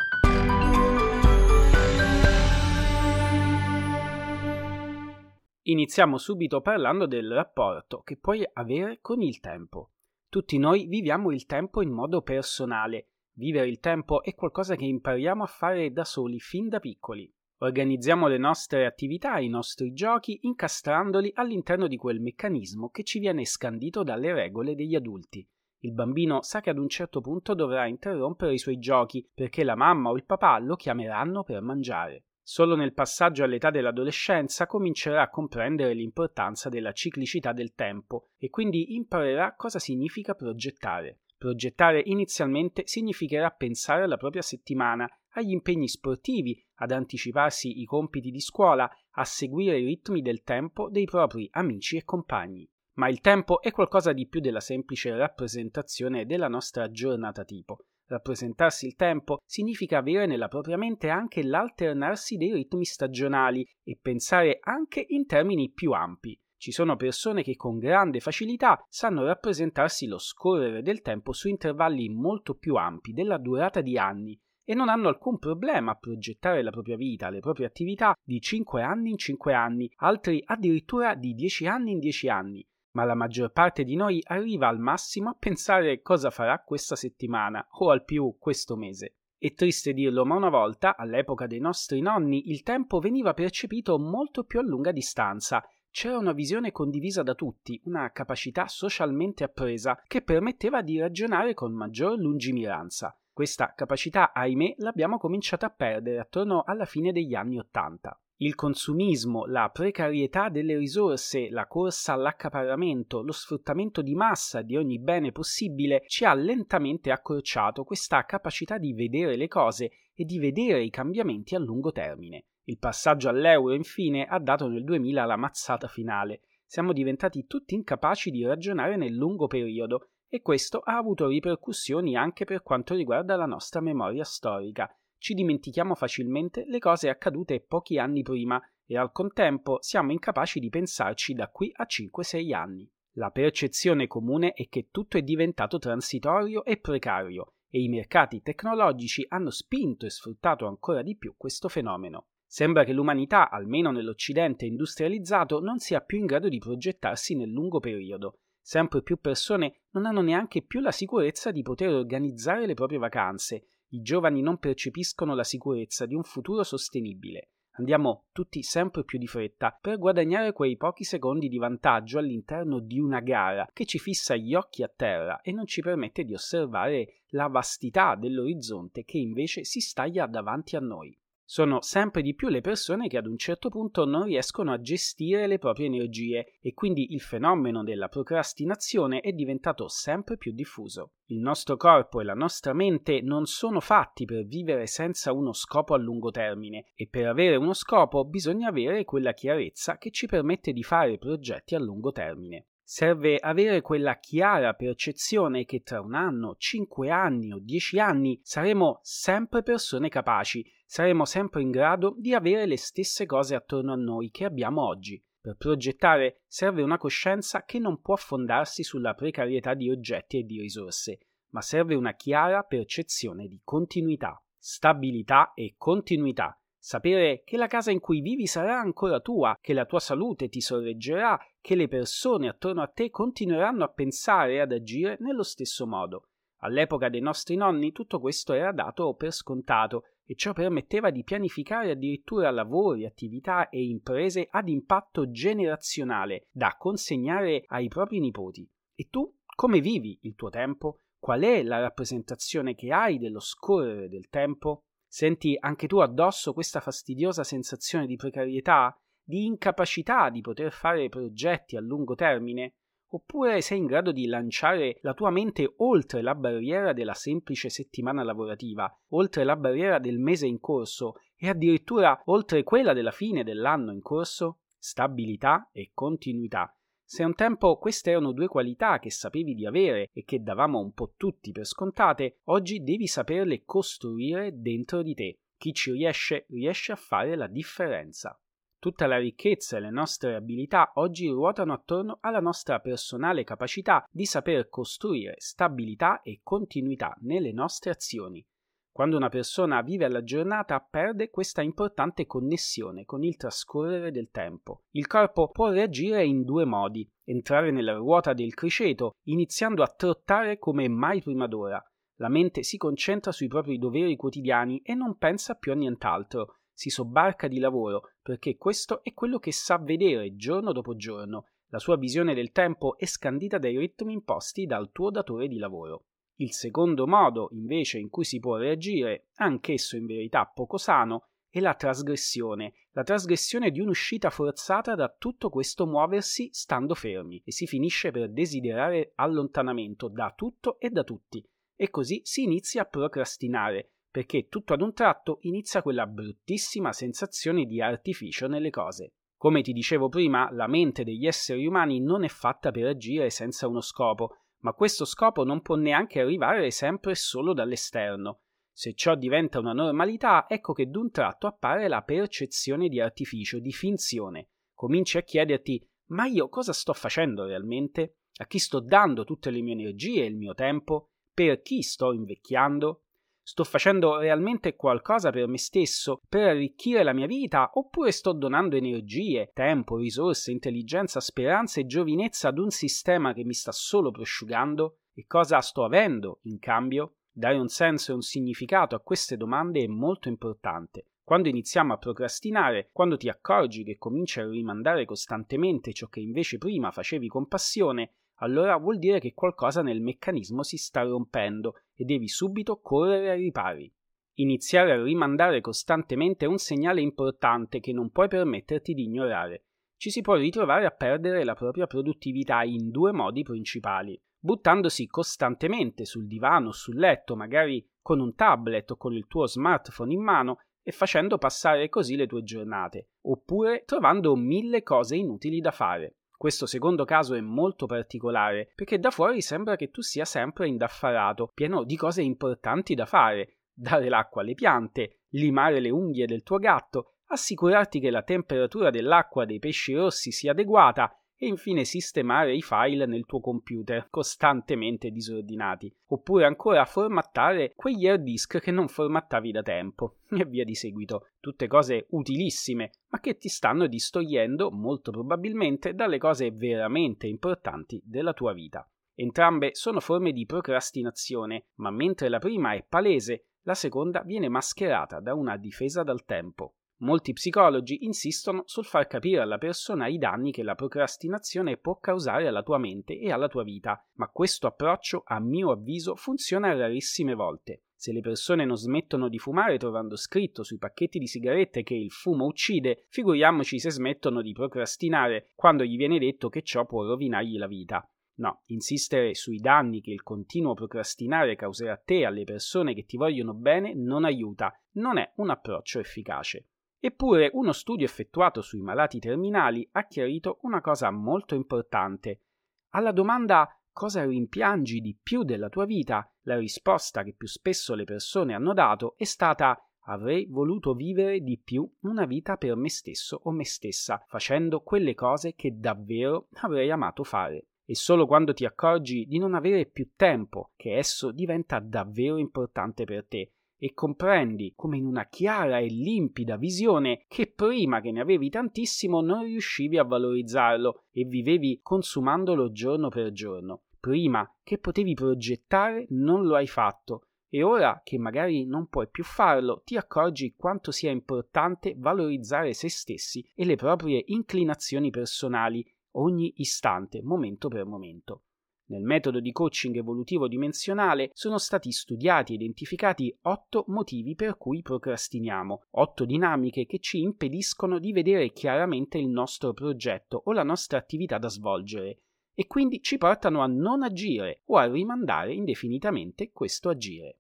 Iniziamo 5.62 6.19
subito 6.19 6.60
parlando 6.60 7.06
del 7.06 7.32
rapporto 7.32 8.00
che 8.00 8.16
puoi 8.16 8.44
avere 8.54 8.99
con 9.00 9.22
il 9.22 9.41
tempo. 9.41 9.91
Tutti 10.28 10.59
noi 10.59 10.87
viviamo 10.87 11.31
il 11.31 11.47
tempo 11.47 11.82
in 11.82 11.91
modo 11.91 12.22
personale. 12.22 13.09
Vivere 13.32 13.69
il 13.69 13.78
tempo 13.78 14.22
è 14.22 14.34
qualcosa 14.34 14.75
che 14.75 14.84
impariamo 14.84 15.43
a 15.43 15.47
fare 15.47 15.93
da 15.93 16.04
soli 16.04 16.41
fin 16.41 16.69
da 16.69 16.81
piccoli. 16.81 17.32
Organizziamo 17.59 18.26
le 18.26 18.38
nostre 18.38 18.87
attività, 18.87 19.38
i 19.38 19.49
nostri 19.49 19.93
giochi, 19.93 20.41
incastrandoli 20.43 21.31
all'interno 21.34 21.88
di 21.88 21.97
quel 21.97 22.20
meccanismo 22.20 22.88
che 22.88 23.04
ci 23.04 23.19
viene 23.19 23.44
scandito 23.44 24.03
dalle 24.03 24.32
regole 24.32 24.75
degli 24.75 24.94
adulti. 24.94 25.47
Il 25.82 25.92
bambino 25.92 26.42
sa 26.42 26.60
che 26.60 26.68
ad 26.68 26.76
un 26.76 26.91
certo 26.91 27.22
punto 27.22 27.54
dovrà 27.54 27.86
interrompere 27.86 28.52
i 28.52 28.58
suoi 28.58 28.78
giochi 28.78 29.26
perché 29.32 29.64
la 29.64 29.76
mamma 29.76 30.10
o 30.10 30.16
il 30.16 30.26
papà 30.26 30.58
lo 30.58 30.76
chiameranno 30.76 31.42
per 31.42 31.62
mangiare. 31.62 32.24
Solo 32.42 32.76
nel 32.76 32.92
passaggio 32.92 33.44
all'età 33.44 33.70
dell'adolescenza 33.70 34.66
comincerà 34.66 35.22
a 35.22 35.30
comprendere 35.30 35.94
l'importanza 35.94 36.69
della 36.69 36.92
ciclicità 36.92 37.52
del 37.52 37.72
tempo 37.72 38.28
e 38.36 38.50
quindi 38.50 38.94
imparerà 38.94 39.54
cosa 39.54 39.78
significa 39.78 40.34
progettare. 40.34 41.20
Progettare 41.38 42.02
inizialmente 42.04 42.82
significherà 42.86 43.50
pensare 43.50 44.02
alla 44.02 44.19
propria 44.19 44.42
settimana, 44.42 45.08
agli 45.30 45.52
impegni 45.52 45.88
sportivi, 45.88 46.62
ad 46.74 46.90
anticiparsi 46.90 47.80
i 47.80 47.86
compiti 47.86 48.30
di 48.30 48.40
scuola, 48.40 48.90
a 49.12 49.24
seguire 49.24 49.78
i 49.78 49.86
ritmi 49.86 50.20
del 50.20 50.43
tempo 50.43 50.90
dei 50.90 51.06
propri 51.06 51.49
amici 51.52 51.96
e 51.96 52.05
compagni 52.05 52.69
ma 53.00 53.08
il 53.08 53.23
tempo 53.23 53.62
è 53.62 53.70
qualcosa 53.70 54.12
di 54.12 54.29
più 54.29 54.41
della 54.41 54.61
semplice 54.61 55.17
rappresentazione 55.17 56.26
della 56.26 56.49
nostra 56.49 56.91
giornata 56.91 57.44
tipo. 57.44 57.79
Rappresentarsi 58.05 58.85
il 58.85 58.94
tempo 58.94 59.38
significa 59.47 59.97
avere 59.97 60.26
nella 60.26 60.49
propria 60.49 60.76
mente 60.76 61.08
anche 61.08 61.43
l'alternarsi 61.43 62.37
dei 62.37 62.52
ritmi 62.52 62.85
stagionali 62.85 63.67
e 63.82 63.99
pensare 63.99 64.58
anche 64.61 65.02
in 65.08 65.25
termini 65.25 65.70
più 65.70 65.93
ampi. 65.93 66.38
Ci 66.58 66.73
sono 66.73 66.97
persone 66.97 67.43
che 67.43 67.56
con 67.56 67.79
grande 67.79 68.20
facilità 68.20 68.79
sanno 68.87 69.25
rappresentarsi 69.25 70.06
lo 70.06 70.19
scorrere 70.19 70.82
del 70.82 71.00
tempo 71.00 71.32
su 71.32 71.49
intervalli 71.49 72.11
molto 72.11 72.55
più 72.55 72.75
ampi, 72.75 73.14
della 73.14 73.38
durata 73.38 73.81
di 73.81 73.96
anni, 73.96 74.38
e 74.62 74.75
non 74.75 74.91
hanno 74.91 75.08
alcun 75.08 75.38
problema 75.38 75.93
a 75.93 75.99
progettare 75.99 76.62
la 76.62 76.70
propria 76.70 76.96
vita, 76.96 77.31
le 77.31 77.41
proprie 77.41 77.64
attività 77.64 78.12
di 78.23 78.43
5 78.43 78.82
anni 78.82 79.08
in 79.12 79.17
5 79.17 79.55
anni, 79.55 79.91
altri 79.96 80.43
addirittura 80.44 81.14
di 81.14 81.32
10 81.32 81.67
anni 81.67 81.93
in 81.93 81.99
10 81.99 82.29
anni 82.29 82.69
ma 82.92 83.04
la 83.04 83.14
maggior 83.14 83.52
parte 83.52 83.84
di 83.84 83.96
noi 83.96 84.22
arriva 84.26 84.69
al 84.69 84.78
massimo 84.78 85.31
a 85.31 85.37
pensare 85.38 86.02
cosa 86.02 86.31
farà 86.31 86.60
questa 86.60 86.96
settimana 86.96 87.66
o 87.78 87.90
al 87.90 88.04
più 88.04 88.37
questo 88.38 88.76
mese. 88.76 89.14
È 89.38 89.54
triste 89.54 89.94
dirlo, 89.94 90.26
ma 90.26 90.34
una 90.34 90.50
volta, 90.50 90.96
all'epoca 90.96 91.46
dei 91.46 91.60
nostri 91.60 92.00
nonni, 92.02 92.50
il 92.50 92.62
tempo 92.62 92.98
veniva 92.98 93.32
percepito 93.32 93.98
molto 93.98 94.44
più 94.44 94.58
a 94.58 94.62
lunga 94.62 94.92
distanza. 94.92 95.64
C'era 95.90 96.19
una 96.19 96.32
visione 96.32 96.72
condivisa 96.72 97.22
da 97.22 97.34
tutti, 97.34 97.81
una 97.84 98.10
capacità 98.12 98.69
socialmente 98.69 99.43
appresa 99.43 99.98
che 100.06 100.20
permetteva 100.20 100.82
di 100.82 100.98
ragionare 100.98 101.54
con 101.54 101.72
maggior 101.72 102.19
lungimiranza. 102.19 103.16
Questa 103.32 103.72
capacità, 103.75 104.34
ahimè, 104.34 104.75
l'abbiamo 104.76 105.16
cominciata 105.16 105.66
a 105.66 105.70
perdere 105.70 106.19
attorno 106.19 106.62
alla 106.62 106.84
fine 106.84 107.10
degli 107.10 107.34
anni 107.34 107.58
Ottanta. 107.58 108.20
Il 108.42 108.54
consumismo, 108.54 109.44
la 109.44 109.69
precarietà 109.69 110.48
delle 110.48 110.75
risorse, 110.75 111.50
la 111.50 111.66
corsa 111.66 112.14
all'accaparramento, 112.14 113.20
lo 113.20 113.32
sfruttamento 113.32 114.00
di 114.00 114.14
massa 114.14 114.62
di 114.62 114.78
ogni 114.78 114.98
bene 114.98 115.31
possibile 115.31 116.04
ci 116.06 116.25
ha 116.25 116.32
lentamente 116.32 117.10
accorciato 117.10 117.84
questa 117.84 118.25
capacità 118.25 118.78
di 118.78 118.94
vedere 118.94 119.37
le 119.37 119.46
cose 119.46 119.90
e 120.14 120.25
di 120.25 120.38
vedere 120.38 120.82
i 120.82 120.88
cambiamenti 120.88 121.54
a 121.54 121.58
lungo 121.58 121.92
termine. 121.92 122.46
Il 122.64 122.78
passaggio 122.78 123.28
all'euro, 123.28 123.75
infine, 123.75 124.25
ha 124.25 124.38
dato 124.38 124.69
nel 124.69 124.84
2000 124.84 125.22
la 125.26 125.36
mazzata 125.36 125.86
finale. 125.86 126.40
Siamo 126.64 126.94
diventati 126.94 127.46
tutti 127.46 127.75
incapaci 127.75 128.31
di 128.31 128.43
ragionare 128.46 128.96
nel 128.96 129.12
lungo 129.12 129.48
periodo 129.48 130.12
e 130.26 130.40
questo 130.40 130.78
ha 130.78 130.96
avuto 130.96 131.26
ripercussioni 131.26 132.16
anche 132.16 132.46
per 132.46 132.62
quanto 132.62 132.94
riguarda 132.94 133.36
la 133.36 133.44
nostra 133.44 133.82
memoria 133.82 134.25
storica 134.25 134.90
ci 135.20 135.34
dimentichiamo 135.34 135.94
facilmente 135.94 136.64
le 136.67 136.78
cose 136.78 137.11
accadute 137.11 137.61
pochi 137.61 137.99
anni 137.99 138.22
prima 138.22 138.61
e 138.87 138.96
al 138.96 139.12
contempo 139.12 139.76
siamo 139.82 140.12
incapaci 140.12 140.58
di 140.58 140.70
pensarci 140.70 141.34
da 141.34 141.49
qui 141.49 141.70
a 141.76 141.87
5-6 141.87 142.55
anni. 142.55 142.90
La 143.12 143.31
percezione 143.31 144.06
comune 144.06 144.52
è 144.52 144.67
che 144.70 144.88
tutto 144.90 145.19
è 145.19 145.22
diventato 145.22 145.78
transitorio 145.78 146.64
e 146.64 146.78
precario 146.78 147.52
e 147.69 147.82
i 147.82 147.88
mercati 147.88 148.40
tecnologici 148.40 149.26
hanno 149.28 149.50
spinto 149.50 150.06
e 150.06 150.11
sfruttato 150.11 150.67
ancora 150.67 151.02
di 151.02 151.14
più 151.17 151.34
questo 151.37 151.69
fenomeno. 151.69 152.28
Sembra 152.46 152.84
che 152.84 152.94
l'umanità, 152.94 153.50
almeno 153.50 153.90
nell'Occidente 153.90 154.64
industrializzato, 154.64 155.61
non 155.61 155.81
sia 155.81 156.00
più 156.00 156.19
in 156.19 156.25
grado 156.25 156.49
di 156.49 156.58
progettarsi 156.58 157.37
nel 157.37 157.50
lungo 157.50 157.78
periodo. 157.78 158.38
Sempre 158.58 159.02
più 159.02 159.20
persone 159.20 159.82
non 159.90 160.06
hanno 160.06 160.22
neanche 160.22 160.62
più 160.62 160.81
la 160.81 160.93
sicurezza 160.93 161.50
di 161.50 161.61
poter 161.61 161.90
organizzare 161.90 162.64
le 162.64 162.75
proprie 162.75 162.99
vacanze 162.99 163.67
i 163.90 164.02
giovani 164.02 164.42
non 164.42 164.58
percepiscono 164.58 165.34
la 165.34 165.44
sicurezza 165.44 166.06
di 166.06 166.14
un 166.14 166.22
futuro 166.22 166.62
sostenibile. 166.62 167.50
Andiamo 167.81 168.26
tutti 168.32 168.62
sempre 168.62 169.04
più 169.04 169.19
di 169.19 169.26
fretta 169.26 169.76
per 169.81 169.96
guadagnare 169.96 170.52
quei 170.52 170.76
pochi 170.76 171.04
secondi 171.04 171.48
di 171.48 171.56
vantaggio 171.56 172.19
all'interno 172.19 172.78
di 172.78 172.98
una 172.98 173.20
gara 173.20 173.69
che 173.72 173.87
ci 173.87 173.98
fissa 173.98 174.37
gli 174.37 174.54
occhi 174.54 174.82
a 174.82 174.92
terra 174.94 175.40
e 175.40 175.52
non 175.52 175.66
ci 175.66 175.81
permette 175.81 176.25
di 176.25 176.34
osservare 176.34 177.22
la 177.28 177.46
vastità 177.46 178.16
dell'orizzonte 178.16 179.04
che 179.04 179.19
invece 179.19 179.64
si 179.64 179.81
staglia 179.81 180.26
davanti 180.26 180.76
a 180.76 180.81
noi. 180.81 181.16
Sono 181.50 181.81
sempre 181.81 182.23
di 182.23 182.37
più 182.37 182.47
le 182.47 182.61
persone 182.61 183.08
che 183.08 183.17
ad 183.17 183.26
un 183.26 183.37
certo 183.37 183.70
punto 183.70 184.05
non 184.05 184.23
riescono 184.23 184.70
a 184.70 184.81
gestire 184.81 185.49
le 185.49 185.58
proprie 185.58 185.87
energie 185.87 186.52
e 186.61 186.75
quindi 186.75 187.12
il 187.12 187.20
fenomeno 187.20 187.82
della 187.82 188.06
procrastinazione 188.06 189.19
è 189.19 189.32
diventato 189.32 189.88
sempre 189.88 190.37
più 190.37 190.52
diffuso. 190.52 191.14
Il 191.26 191.41
nostro 191.41 191.76
corpo 191.76 192.20
e 192.20 192.25
la 192.25 192.35
nostra 192.35 192.73
mente 192.73 193.20
non 193.20 193.47
sono 193.47 193.81
fatti 193.81 194.26
per 194.26 194.47
vivere 194.47 194.87
senza 194.87 195.32
uno 195.32 195.52
scopo 195.52 195.93
a 195.93 195.99
lungo 195.99 196.31
termine 196.31 196.93
e 196.94 197.08
per 197.08 197.26
avere 197.26 197.56
uno 197.56 197.75
scopo 197.75 198.25
bisogna 198.25 198.69
avere 198.69 199.05
quella 199.05 199.35
chiarezza 199.35 199.99
che 199.99 200.12
ci 200.12 200.29
permette 200.29 200.73
di 200.73 200.85
fare 200.85 201.19
progetti 201.19 201.75
a 201.75 201.81
lungo 201.81 202.12
termine. 202.12 202.67
Serve 202.92 203.37
avere 203.37 203.82
quella 203.82 204.19
chiara 204.19 204.75
percezione 204.75 205.64
che 205.64 205.82
tra 205.82 206.00
un 206.00 206.12
anno, 206.12 206.56
cinque 206.58 207.08
anni 207.08 207.52
o 207.52 207.60
dieci 207.60 208.00
anni 208.00 208.40
saremo 208.42 208.98
sempre 209.04 209.62
persone 209.62 210.08
capaci, 210.08 210.69
saremo 210.84 211.25
sempre 211.25 211.62
in 211.62 211.70
grado 211.70 212.16
di 212.19 212.34
avere 212.34 212.66
le 212.66 212.76
stesse 212.76 213.26
cose 213.26 213.54
attorno 213.54 213.92
a 213.92 213.96
noi 213.96 214.32
che 214.32 214.44
abbiamo 214.44 214.84
oggi. 214.84 215.25
Per 215.40 215.54
progettare 215.56 216.40
serve 216.48 216.82
una 216.82 216.98
coscienza 216.98 217.64
che 217.64 217.78
non 217.78 218.00
può 218.00 218.16
fondarsi 218.16 218.82
sulla 218.82 219.14
precarietà 219.14 219.75
di 219.75 219.88
oggetti 219.88 220.38
e 220.38 220.43
di 220.43 220.58
risorse, 220.58 221.20
ma 221.50 221.60
serve 221.60 221.94
una 221.94 222.14
chiara 222.14 222.64
percezione 222.64 223.46
di 223.46 223.60
continuità, 223.62 224.43
stabilità 224.58 225.52
e 225.54 225.76
continuità 225.78 226.59
Sapere 226.82 227.43
che 227.44 227.59
la 227.59 227.67
casa 227.67 227.91
in 227.91 228.00
cui 228.00 228.23
vivi 228.23 228.47
sarà 228.47 228.81
ancora 228.81 229.21
tua, 229.21 229.59
che 229.61 229.75
la 229.75 229.85
tua 229.85 230.00
salute 230.00 230.49
ti 230.49 230.62
sorreggerà, 230.62 231.38
che 231.61 231.75
le 231.75 231.88
persone 231.88 232.49
attorno 232.49 232.81
a 232.81 232.88
te 232.88 233.11
continueranno 233.11 233.85
a 233.85 233.88
pensare 233.88 234.55
e 234.55 234.61
ad 234.61 234.73
agire 234.73 235.19
nello 235.21 235.43
stesso 235.43 235.87
modo. 235.87 236.29
All'epoca 236.62 237.11
dei 237.11 237.21
nostri 237.21 237.55
nonni 237.55 237.93
tutto 237.93 238.19
questo 238.19 238.55
era 238.55 238.73
dato 238.73 239.15
per 239.15 239.31
scontato 239.31 240.05
e 240.25 240.35
ciò 240.35 240.55
permetteva 240.55 241.11
di 241.11 241.23
pianificare 241.23 241.91
addirittura 241.91 242.50
lavori, 242.50 243.05
attività 243.05 243.69
e 243.69 243.82
imprese 243.85 244.47
ad 244.50 244.69
impatto 244.69 245.31
generazionale 245.31 246.47
da 246.50 246.77
consegnare 246.79 247.65
ai 247.67 247.88
propri 247.88 248.21
nipoti. 248.21 248.67
E 248.94 249.09
tu 249.11 249.31
come 249.44 249.81
vivi 249.81 250.19
il 250.23 250.35
tuo 250.35 250.49
tempo? 250.49 251.00
Qual 251.19 251.43
è 251.43 251.62
la 251.62 251.81
rappresentazione 251.81 252.75
che 252.75 252.91
hai 252.91 253.19
dello 253.19 253.41
scorrere 253.41 254.09
del 254.09 254.29
tempo? 254.31 254.85
Senti 255.12 255.56
anche 255.58 255.88
tu 255.88 255.98
addosso 255.98 256.52
questa 256.52 256.78
fastidiosa 256.78 257.42
sensazione 257.42 258.06
di 258.06 258.14
precarietà, 258.14 258.96
di 259.20 259.44
incapacità 259.44 260.30
di 260.30 260.40
poter 260.40 260.70
fare 260.70 261.08
progetti 261.08 261.74
a 261.74 261.80
lungo 261.80 262.14
termine? 262.14 262.74
Oppure 263.08 263.60
sei 263.60 263.78
in 263.78 263.86
grado 263.86 264.12
di 264.12 264.26
lanciare 264.26 265.00
la 265.02 265.12
tua 265.12 265.30
mente 265.30 265.74
oltre 265.78 266.22
la 266.22 266.36
barriera 266.36 266.92
della 266.92 267.14
semplice 267.14 267.70
settimana 267.70 268.22
lavorativa, 268.22 268.88
oltre 269.08 269.42
la 269.42 269.56
barriera 269.56 269.98
del 269.98 270.20
mese 270.20 270.46
in 270.46 270.60
corso 270.60 271.14
e 271.36 271.48
addirittura 271.48 272.22
oltre 272.26 272.62
quella 272.62 272.92
della 272.92 273.10
fine 273.10 273.42
dell'anno 273.42 273.90
in 273.90 274.02
corso? 274.02 274.60
Stabilità 274.78 275.70
e 275.72 275.90
continuità 275.92 276.72
se 277.12 277.24
un 277.24 277.34
tempo 277.34 277.76
queste 277.76 278.10
erano 278.10 278.30
due 278.30 278.46
qualità 278.46 279.00
che 279.00 279.10
sapevi 279.10 279.56
di 279.56 279.66
avere 279.66 280.10
e 280.12 280.22
che 280.22 280.44
davamo 280.44 280.78
un 280.78 280.92
po' 280.92 281.14
tutti 281.16 281.50
per 281.50 281.66
scontate, 281.66 282.38
oggi 282.44 282.84
devi 282.84 283.08
saperle 283.08 283.64
costruire 283.64 284.60
dentro 284.60 285.02
di 285.02 285.14
te. 285.14 285.40
Chi 285.56 285.72
ci 285.72 285.90
riesce 285.90 286.46
riesce 286.50 286.92
a 286.92 286.96
fare 286.96 287.34
la 287.34 287.48
differenza. 287.48 288.40
Tutta 288.78 289.08
la 289.08 289.18
ricchezza 289.18 289.76
e 289.76 289.80
le 289.80 289.90
nostre 289.90 290.36
abilità 290.36 290.92
oggi 290.94 291.26
ruotano 291.26 291.72
attorno 291.72 292.18
alla 292.20 292.38
nostra 292.38 292.78
personale 292.78 293.42
capacità 293.42 294.06
di 294.08 294.24
saper 294.24 294.68
costruire 294.68 295.34
stabilità 295.38 296.22
e 296.22 296.38
continuità 296.44 297.16
nelle 297.22 297.50
nostre 297.50 297.90
azioni. 297.90 298.46
Quando 298.92 299.16
una 299.16 299.28
persona 299.28 299.82
vive 299.82 300.04
alla 300.04 300.22
giornata 300.22 300.81
perde 300.81 301.31
questa 301.31 301.62
importante 301.62 302.26
connessione 302.26 303.04
con 303.04 303.22
il 303.22 303.37
trascorrere 303.37 304.10
del 304.10 304.31
tempo. 304.31 304.82
Il 304.90 305.06
corpo 305.06 305.50
può 305.50 305.70
reagire 305.70 306.24
in 306.24 306.43
due 306.44 306.65
modi, 306.65 307.08
entrare 307.24 307.70
nella 307.70 307.94
ruota 307.94 308.32
del 308.32 308.55
criceto, 308.55 309.15
iniziando 309.29 309.82
a 309.82 309.88
trottare 309.88 310.58
come 310.58 310.88
mai 310.88 311.22
prima 311.22 311.46
d'ora. 311.46 311.82
La 312.17 312.29
mente 312.29 312.62
si 312.62 312.76
concentra 312.76 313.32
sui 313.32 313.48
propri 313.48 313.79
doveri 313.79 314.17
quotidiani 314.17 314.81
e 314.82 314.94
non 314.94 315.17
pensa 315.17 315.55
più 315.55 315.72
a 315.72 315.74
nient'altro, 315.76 316.56
si 316.81 316.88
sobbarca 316.88 317.46
di 317.46 317.58
lavoro, 317.58 318.10
perché 318.22 318.56
questo 318.56 319.05
è 319.05 319.12
quello 319.12 319.38
che 319.38 319.53
sa 319.53 319.76
vedere 319.76 320.34
giorno 320.34 320.72
dopo 320.72 320.96
giorno. 320.96 321.46
La 321.69 321.79
sua 321.79 321.96
visione 321.96 322.34
del 322.34 322.53
tempo 322.53 322.96
è 322.96 323.05
scandita 323.05 323.58
dai 323.58 323.76
ritmi 323.76 324.15
imposti 324.15 324.65
dal 324.65 324.91
tuo 324.91 325.10
datore 325.10 325.46
di 325.46 325.58
lavoro. 325.58 326.06
Il 326.41 326.53
secondo 326.53 327.06
modo, 327.06 327.51
invece, 327.53 327.99
in 327.99 328.09
cui 328.09 328.25
si 328.25 328.39
può 328.39 328.56
reagire, 328.56 329.27
anch'esso 329.35 329.97
in 329.97 330.06
verità 330.06 330.47
poco 330.47 330.79
sano, 330.79 331.27
è 331.51 331.61
la 331.61 331.75
trasgressione, 331.75 332.73
la 332.93 333.03
trasgressione 333.03 333.70
di 333.70 333.81
un'uscita 333.81 334.31
forzata 334.31 334.94
da 334.94 335.15
tutto 335.17 335.51
questo 335.51 335.87
muoversi 335.87 336.49
stando 336.51 336.94
fermi 336.94 337.43
e 337.44 337.53
si 337.53 337.67
finisce 337.67 338.11
per 338.11 338.31
desiderare 338.31 339.13
allontanamento 339.17 340.09
da 340.09 340.32
tutto 340.35 340.79
e 340.79 340.89
da 340.89 341.05
tutti 341.05 341.44
e 341.77 341.91
così 341.91 342.23
si 342.25 342.44
inizia 342.44 342.82
a 342.82 342.87
procrastinare 342.87 343.91
perché 344.11 344.49
tutto 344.49 344.73
ad 344.73 344.81
un 344.81 344.94
tratto 344.94 345.39
inizia 345.43 345.82
quella 345.82 346.06
bruttissima 346.06 346.93
sensazione 346.93 347.67
di 347.67 347.82
artificio 347.82 348.47
nelle 348.47 348.70
cose. 348.70 349.13
Come 349.37 349.61
ti 349.61 349.73
dicevo 349.73 350.09
prima, 350.09 350.51
la 350.53 350.67
mente 350.67 351.05
degli 351.05 351.27
esseri 351.27 351.67
umani 351.67 352.01
non 352.01 352.25
è 352.25 352.29
fatta 352.29 352.70
per 352.70 352.87
agire 352.87 353.31
senza 353.31 353.67
uno 353.67 353.81
scopo, 353.81 354.37
ma 354.60 354.72
questo 354.72 355.05
scopo 355.05 355.44
non 355.44 355.60
può 355.60 355.76
neanche 355.76 356.20
arrivare 356.20 356.70
sempre 356.70 357.14
solo 357.14 357.52
dall'esterno. 357.52 358.40
Se 358.72 358.94
ciò 358.94 359.14
diventa 359.14 359.58
una 359.58 359.72
normalità, 359.72 360.46
ecco 360.48 360.72
che 360.72 360.88
d'un 360.88 361.10
tratto 361.10 361.46
appare 361.46 361.88
la 361.88 362.02
percezione 362.02 362.88
di 362.88 363.00
artificio, 363.00 363.58
di 363.58 363.72
finzione. 363.72 364.48
Cominci 364.74 365.19
a 365.19 365.22
chiederti: 365.22 365.86
ma 366.06 366.26
io 366.26 366.48
cosa 366.48 366.72
sto 366.72 366.93
facendo 366.93 367.44
realmente? 367.44 368.17
A 368.40 368.46
chi 368.46 368.58
sto 368.58 368.81
dando 368.81 369.24
tutte 369.24 369.50
le 369.50 369.60
mie 369.60 369.74
energie 369.74 370.22
e 370.22 370.26
il 370.26 370.36
mio 370.36 370.55
tempo? 370.55 371.10
Per 371.32 371.60
chi 371.60 371.82
sto 371.82 372.12
invecchiando? 372.12 373.02
Sto 373.50 373.64
facendo 373.64 374.16
realmente 374.16 374.76
qualcosa 374.76 375.30
per 375.32 375.48
me 375.48 375.58
stesso, 375.58 376.20
per 376.28 376.50
arricchire 376.50 377.02
la 377.02 377.12
mia 377.12 377.26
vita, 377.26 377.69
oppure 377.74 378.12
sto 378.12 378.30
donando 378.30 378.76
energie, 378.76 379.50
tempo, 379.52 379.96
risorse, 379.96 380.52
intelligenza, 380.52 381.19
speranza 381.19 381.80
e 381.80 381.86
giovinezza 381.86 382.46
ad 382.46 382.58
un 382.58 382.70
sistema 382.70 383.32
che 383.32 383.42
mi 383.42 383.52
sta 383.52 383.72
solo 383.72 384.12
prosciugando? 384.12 384.98
E 385.14 385.26
cosa 385.26 385.60
sto 385.62 385.82
avendo 385.82 386.38
in 386.42 386.60
cambio? 386.60 387.14
Dare 387.32 387.58
un 387.58 387.66
senso 387.66 388.12
e 388.12 388.14
un 388.14 388.22
significato 388.22 388.94
a 388.94 389.00
queste 389.00 389.36
domande 389.36 389.82
è 389.82 389.88
molto 389.88 390.28
importante. 390.28 391.06
Quando 391.24 391.48
iniziamo 391.48 391.92
a 391.92 391.98
procrastinare, 391.98 392.90
quando 392.92 393.16
ti 393.16 393.28
accorgi 393.28 393.82
che 393.82 393.98
cominci 393.98 394.38
a 394.38 394.48
rimandare 394.48 395.04
costantemente 395.04 395.92
ciò 395.92 396.06
che 396.06 396.20
invece 396.20 396.56
prima 396.56 396.92
facevi 396.92 397.26
con 397.26 397.48
passione, 397.48 398.12
allora 398.42 398.76
vuol 398.76 398.98
dire 398.98 399.19
che 399.19 399.34
qualcosa 399.34 399.82
nel 399.82 400.00
meccanismo 400.00 400.62
si 400.62 400.76
sta 400.76 401.02
rompendo 401.02 401.74
e 402.00 402.04
devi 402.04 402.28
subito 402.28 402.80
correre 402.80 403.30
ai 403.30 403.42
ripari. 403.42 403.92
Iniziare 404.38 404.92
a 404.92 405.02
rimandare 405.02 405.60
costantemente 405.60 406.46
è 406.46 406.48
un 406.48 406.56
segnale 406.56 407.02
importante 407.02 407.80
che 407.80 407.92
non 407.92 408.10
puoi 408.10 408.28
permetterti 408.28 408.94
di 408.94 409.02
ignorare. 409.02 409.64
Ci 409.96 410.08
si 410.08 410.22
può 410.22 410.34
ritrovare 410.34 410.86
a 410.86 410.90
perdere 410.92 411.44
la 411.44 411.54
propria 411.54 411.86
produttività 411.86 412.62
in 412.62 412.90
due 412.90 413.12
modi 413.12 413.42
principali 413.42 414.19
buttandosi 414.40 415.06
costantemente 415.06 416.06
sul 416.06 416.26
divano 416.26 416.69
o 416.69 416.72
sul 416.72 416.96
letto, 416.96 417.36
magari 417.36 417.86
con 418.00 418.20
un 418.20 418.34
tablet 418.34 418.90
o 418.92 418.96
con 418.96 419.12
il 419.12 419.26
tuo 419.26 419.46
smartphone 419.46 420.14
in 420.14 420.22
mano 420.22 420.60
e 420.82 420.92
facendo 420.92 421.36
passare 421.36 421.90
così 421.90 422.16
le 422.16 422.26
tue 422.26 422.42
giornate, 422.42 423.10
oppure 423.26 423.84
trovando 423.84 424.34
mille 424.34 424.82
cose 424.82 425.16
inutili 425.16 425.60
da 425.60 425.70
fare. 425.70 426.16
Questo 426.41 426.65
secondo 426.65 427.05
caso 427.05 427.35
è 427.35 427.41
molto 427.43 427.85
particolare 427.85 428.73
perché 428.75 428.99
da 428.99 429.11
fuori 429.11 429.43
sembra 429.43 429.77
che 429.77 429.91
tu 429.91 430.01
sia 430.01 430.25
sempre 430.25 430.67
indaffarato, 430.69 431.51
pieno 431.53 431.85
di 431.85 431.99
cose 431.99 432.23
importanti 432.23 432.94
da 432.94 433.05
fare, 433.05 433.59
dare 433.70 434.09
l'acqua 434.09 434.41
alle 434.41 434.55
piante, 434.55 435.25
limare 435.32 435.81
le 435.81 435.91
unghie 435.91 436.25
del 436.25 436.43
tuo 436.43 436.56
gatto, 436.56 437.17
assicurarti 437.27 438.01
che 438.01 438.09
la 438.09 438.23
temperatura 438.23 438.89
dell'acqua 438.89 439.44
dei 439.44 439.59
pesci 439.59 439.93
rossi 439.93 440.31
sia 440.31 440.53
adeguata 440.53 441.15
e 441.43 441.47
infine 441.47 441.85
sistemare 441.85 442.55
i 442.55 442.61
file 442.61 443.06
nel 443.06 443.25
tuo 443.25 443.41
computer 443.41 444.09
costantemente 444.11 445.11
disordinati, 445.11 445.91
oppure 446.09 446.44
ancora 446.44 446.85
formattare 446.85 447.73
quegli 447.75 448.06
hard 448.06 448.20
disk 448.20 448.61
che 448.61 448.70
non 448.70 448.89
formattavi 448.89 449.51
da 449.51 449.63
tempo, 449.63 450.17
e 450.29 450.44
via 450.44 450.65
di 450.65 450.75
seguito. 450.75 451.29
Tutte 451.41 451.67
cose 451.67 452.09
utilissime, 452.11 452.91
ma 453.09 453.20
che 453.20 453.39
ti 453.39 453.49
stanno 453.49 453.87
distogliendo 453.87 454.70
molto 454.70 455.11
probabilmente 455.11 455.94
dalle 455.94 456.19
cose 456.19 456.51
veramente 456.51 457.27
importanti 457.27 458.03
della 458.05 458.35
tua 458.35 458.53
vita. 458.53 458.87
Entrambe 459.15 459.70
sono 459.73 460.01
forme 460.01 460.32
di 460.32 460.44
procrastinazione, 460.44 461.69
ma 461.77 461.91
mentre 461.91 462.29
la 462.29 462.39
prima 462.39 462.75
è 462.75 462.85
palese, 462.87 463.47
la 463.63 463.75
seconda 463.75 464.20
viene 464.23 464.51
mascherata 464.51 465.20
da 465.20 465.32
una 465.32 465.56
difesa 465.56 466.03
dal 466.03 466.27
tempo. 466.27 466.75
Molti 467.02 467.32
psicologi 467.32 468.04
insistono 468.04 468.62
sul 468.66 468.84
far 468.84 469.06
capire 469.06 469.40
alla 469.40 469.56
persona 469.56 470.06
i 470.06 470.19
danni 470.19 470.52
che 470.52 470.62
la 470.62 470.74
procrastinazione 470.74 471.78
può 471.78 471.98
causare 471.98 472.46
alla 472.46 472.62
tua 472.62 472.76
mente 472.76 473.19
e 473.19 473.32
alla 473.32 473.48
tua 473.48 473.62
vita, 473.62 474.06
ma 474.16 474.28
questo 474.28 474.66
approccio, 474.66 475.22
a 475.24 475.40
mio 475.40 475.70
avviso, 475.70 476.14
funziona 476.14 476.74
rarissime 476.74 477.32
volte. 477.32 477.84
Se 477.94 478.12
le 478.12 478.20
persone 478.20 478.66
non 478.66 478.76
smettono 478.76 479.28
di 479.28 479.38
fumare 479.38 479.78
trovando 479.78 480.14
scritto 480.14 480.62
sui 480.62 480.76
pacchetti 480.76 481.19
di 481.19 481.26
sigarette 481.26 481.82
che 481.82 481.94
il 481.94 482.10
fumo 482.10 482.44
uccide, 482.44 483.06
figuriamoci 483.08 483.78
se 483.78 483.90
smettono 483.90 484.42
di 484.42 484.52
procrastinare 484.52 485.52
quando 485.54 485.84
gli 485.84 485.96
viene 485.96 486.19
detto 486.19 486.50
che 486.50 486.60
ciò 486.60 486.84
può 486.84 487.06
rovinargli 487.06 487.56
la 487.56 487.66
vita. 487.66 488.06
No, 488.40 488.62
insistere 488.66 489.34
sui 489.34 489.58
danni 489.58 490.02
che 490.02 490.10
il 490.10 490.22
continuo 490.22 490.74
procrastinare 490.74 491.56
causerà 491.56 491.94
a 491.94 492.02
te 492.02 492.19
e 492.19 492.24
alle 492.26 492.44
persone 492.44 492.92
che 492.92 493.06
ti 493.06 493.16
vogliono 493.16 493.54
bene 493.54 493.94
non 493.94 494.26
aiuta, 494.26 494.78
non 494.92 495.16
è 495.16 495.32
un 495.36 495.48
approccio 495.48 495.98
efficace. 495.98 496.66
Eppure 497.02 497.50
uno 497.54 497.72
studio 497.72 498.04
effettuato 498.04 498.60
sui 498.60 498.82
malati 498.82 499.20
terminali 499.20 499.88
ha 499.92 500.06
chiarito 500.06 500.58
una 500.62 500.82
cosa 500.82 501.10
molto 501.10 501.54
importante. 501.54 502.42
Alla 502.90 503.10
domanda 503.10 503.74
cosa 503.90 504.22
rimpiangi 504.22 505.00
di 505.00 505.16
più 505.20 505.42
della 505.42 505.70
tua 505.70 505.86
vita, 505.86 506.30
la 506.42 506.58
risposta 506.58 507.22
che 507.22 507.32
più 507.32 507.48
spesso 507.48 507.94
le 507.94 508.04
persone 508.04 508.52
hanno 508.52 508.74
dato 508.74 509.14
è 509.16 509.24
stata 509.24 509.82
avrei 510.04 510.46
voluto 510.46 510.92
vivere 510.92 511.40
di 511.40 511.58
più 511.58 511.90
una 512.00 512.26
vita 512.26 512.57
per 512.57 512.76
me 512.76 512.90
stesso 512.90 513.40
o 513.44 513.50
me 513.50 513.64
stessa, 513.64 514.22
facendo 514.28 514.83
quelle 514.83 515.14
cose 515.14 515.54
che 515.54 515.78
davvero 515.78 516.48
avrei 516.62 516.90
amato 516.90 517.24
fare. 517.24 517.68
E 517.85 517.94
solo 517.94 518.26
quando 518.26 518.52
ti 518.52 518.66
accorgi 518.66 519.24
di 519.26 519.38
non 519.38 519.54
avere 519.54 519.87
più 519.87 520.11
tempo 520.16 520.72
che 520.76 520.98
esso 520.98 521.33
diventa 521.33 521.78
davvero 521.78 522.37
importante 522.37 523.04
per 523.04 523.24
te 523.26 523.52
e 523.83 523.94
comprendi 523.94 524.75
come 524.77 524.99
in 524.99 525.07
una 525.07 525.27
chiara 525.27 525.79
e 525.79 525.87
limpida 525.87 526.57
visione 526.57 527.25
che 527.27 527.51
prima 527.51 528.03
che 528.03 528.12
ne 528.12 528.20
avevi 528.20 528.51
tantissimo 528.51 529.22
non 529.22 529.44
riuscivi 529.44 529.96
a 529.96 530.05
valorizzarlo 530.05 531.05
e 531.11 531.25
vivevi 531.25 531.81
consumandolo 531.83 532.72
giorno 532.72 533.09
per 533.09 533.33
giorno. 533.33 533.85
Prima 533.99 534.49
che 534.62 534.77
potevi 534.77 535.14
progettare 535.14 536.07
non 536.11 536.44
lo 536.44 536.57
hai 536.57 536.66
fatto 536.66 537.29
e 537.49 537.62
ora 537.62 538.03
che 538.05 538.18
magari 538.18 538.66
non 538.66 538.87
puoi 538.87 539.09
più 539.09 539.25
farlo 539.25 539.81
ti 539.83 539.96
accorgi 539.96 540.55
quanto 540.57 540.92
sia 540.92 541.11
importante 541.11 541.94
valorizzare 541.96 542.75
se 542.75 542.90
stessi 542.90 543.42
e 543.55 543.64
le 543.64 543.77
proprie 543.77 544.22
inclinazioni 544.27 545.11
personali 545.11 545.85
ogni 546.12 546.53
istante, 546.57 547.22
momento 547.22 547.68
per 547.68 547.87
momento. 547.87 548.42
Nel 548.90 549.05
metodo 549.05 549.38
di 549.38 549.53
coaching 549.53 549.94
evolutivo 549.94 550.49
dimensionale 550.49 551.31
sono 551.33 551.59
stati 551.59 551.92
studiati 551.92 552.53
e 552.53 552.55
identificati 552.57 553.37
otto 553.42 553.85
motivi 553.87 554.35
per 554.35 554.57
cui 554.57 554.83
procrastiniamo, 554.83 555.85
otto 555.90 556.25
dinamiche 556.25 556.87
che 556.87 556.99
ci 556.99 557.20
impediscono 557.20 558.01
di 558.01 558.12
vedere 558.12 558.51
chiaramente 558.51 559.16
il 559.16 559.29
nostro 559.29 559.73
progetto 559.73 560.42
o 560.44 560.53
la 560.53 560.64
nostra 560.64 560.99
attività 560.99 561.38
da 561.38 561.49
svolgere 561.49 562.23
e 562.53 562.66
quindi 562.66 563.01
ci 563.01 563.16
portano 563.16 563.61
a 563.61 563.68
non 563.68 564.03
agire 564.03 564.62
o 564.66 564.77
a 564.77 564.90
rimandare 564.90 565.55
indefinitamente 565.55 566.51
questo 566.51 566.88
agire. 566.88 567.38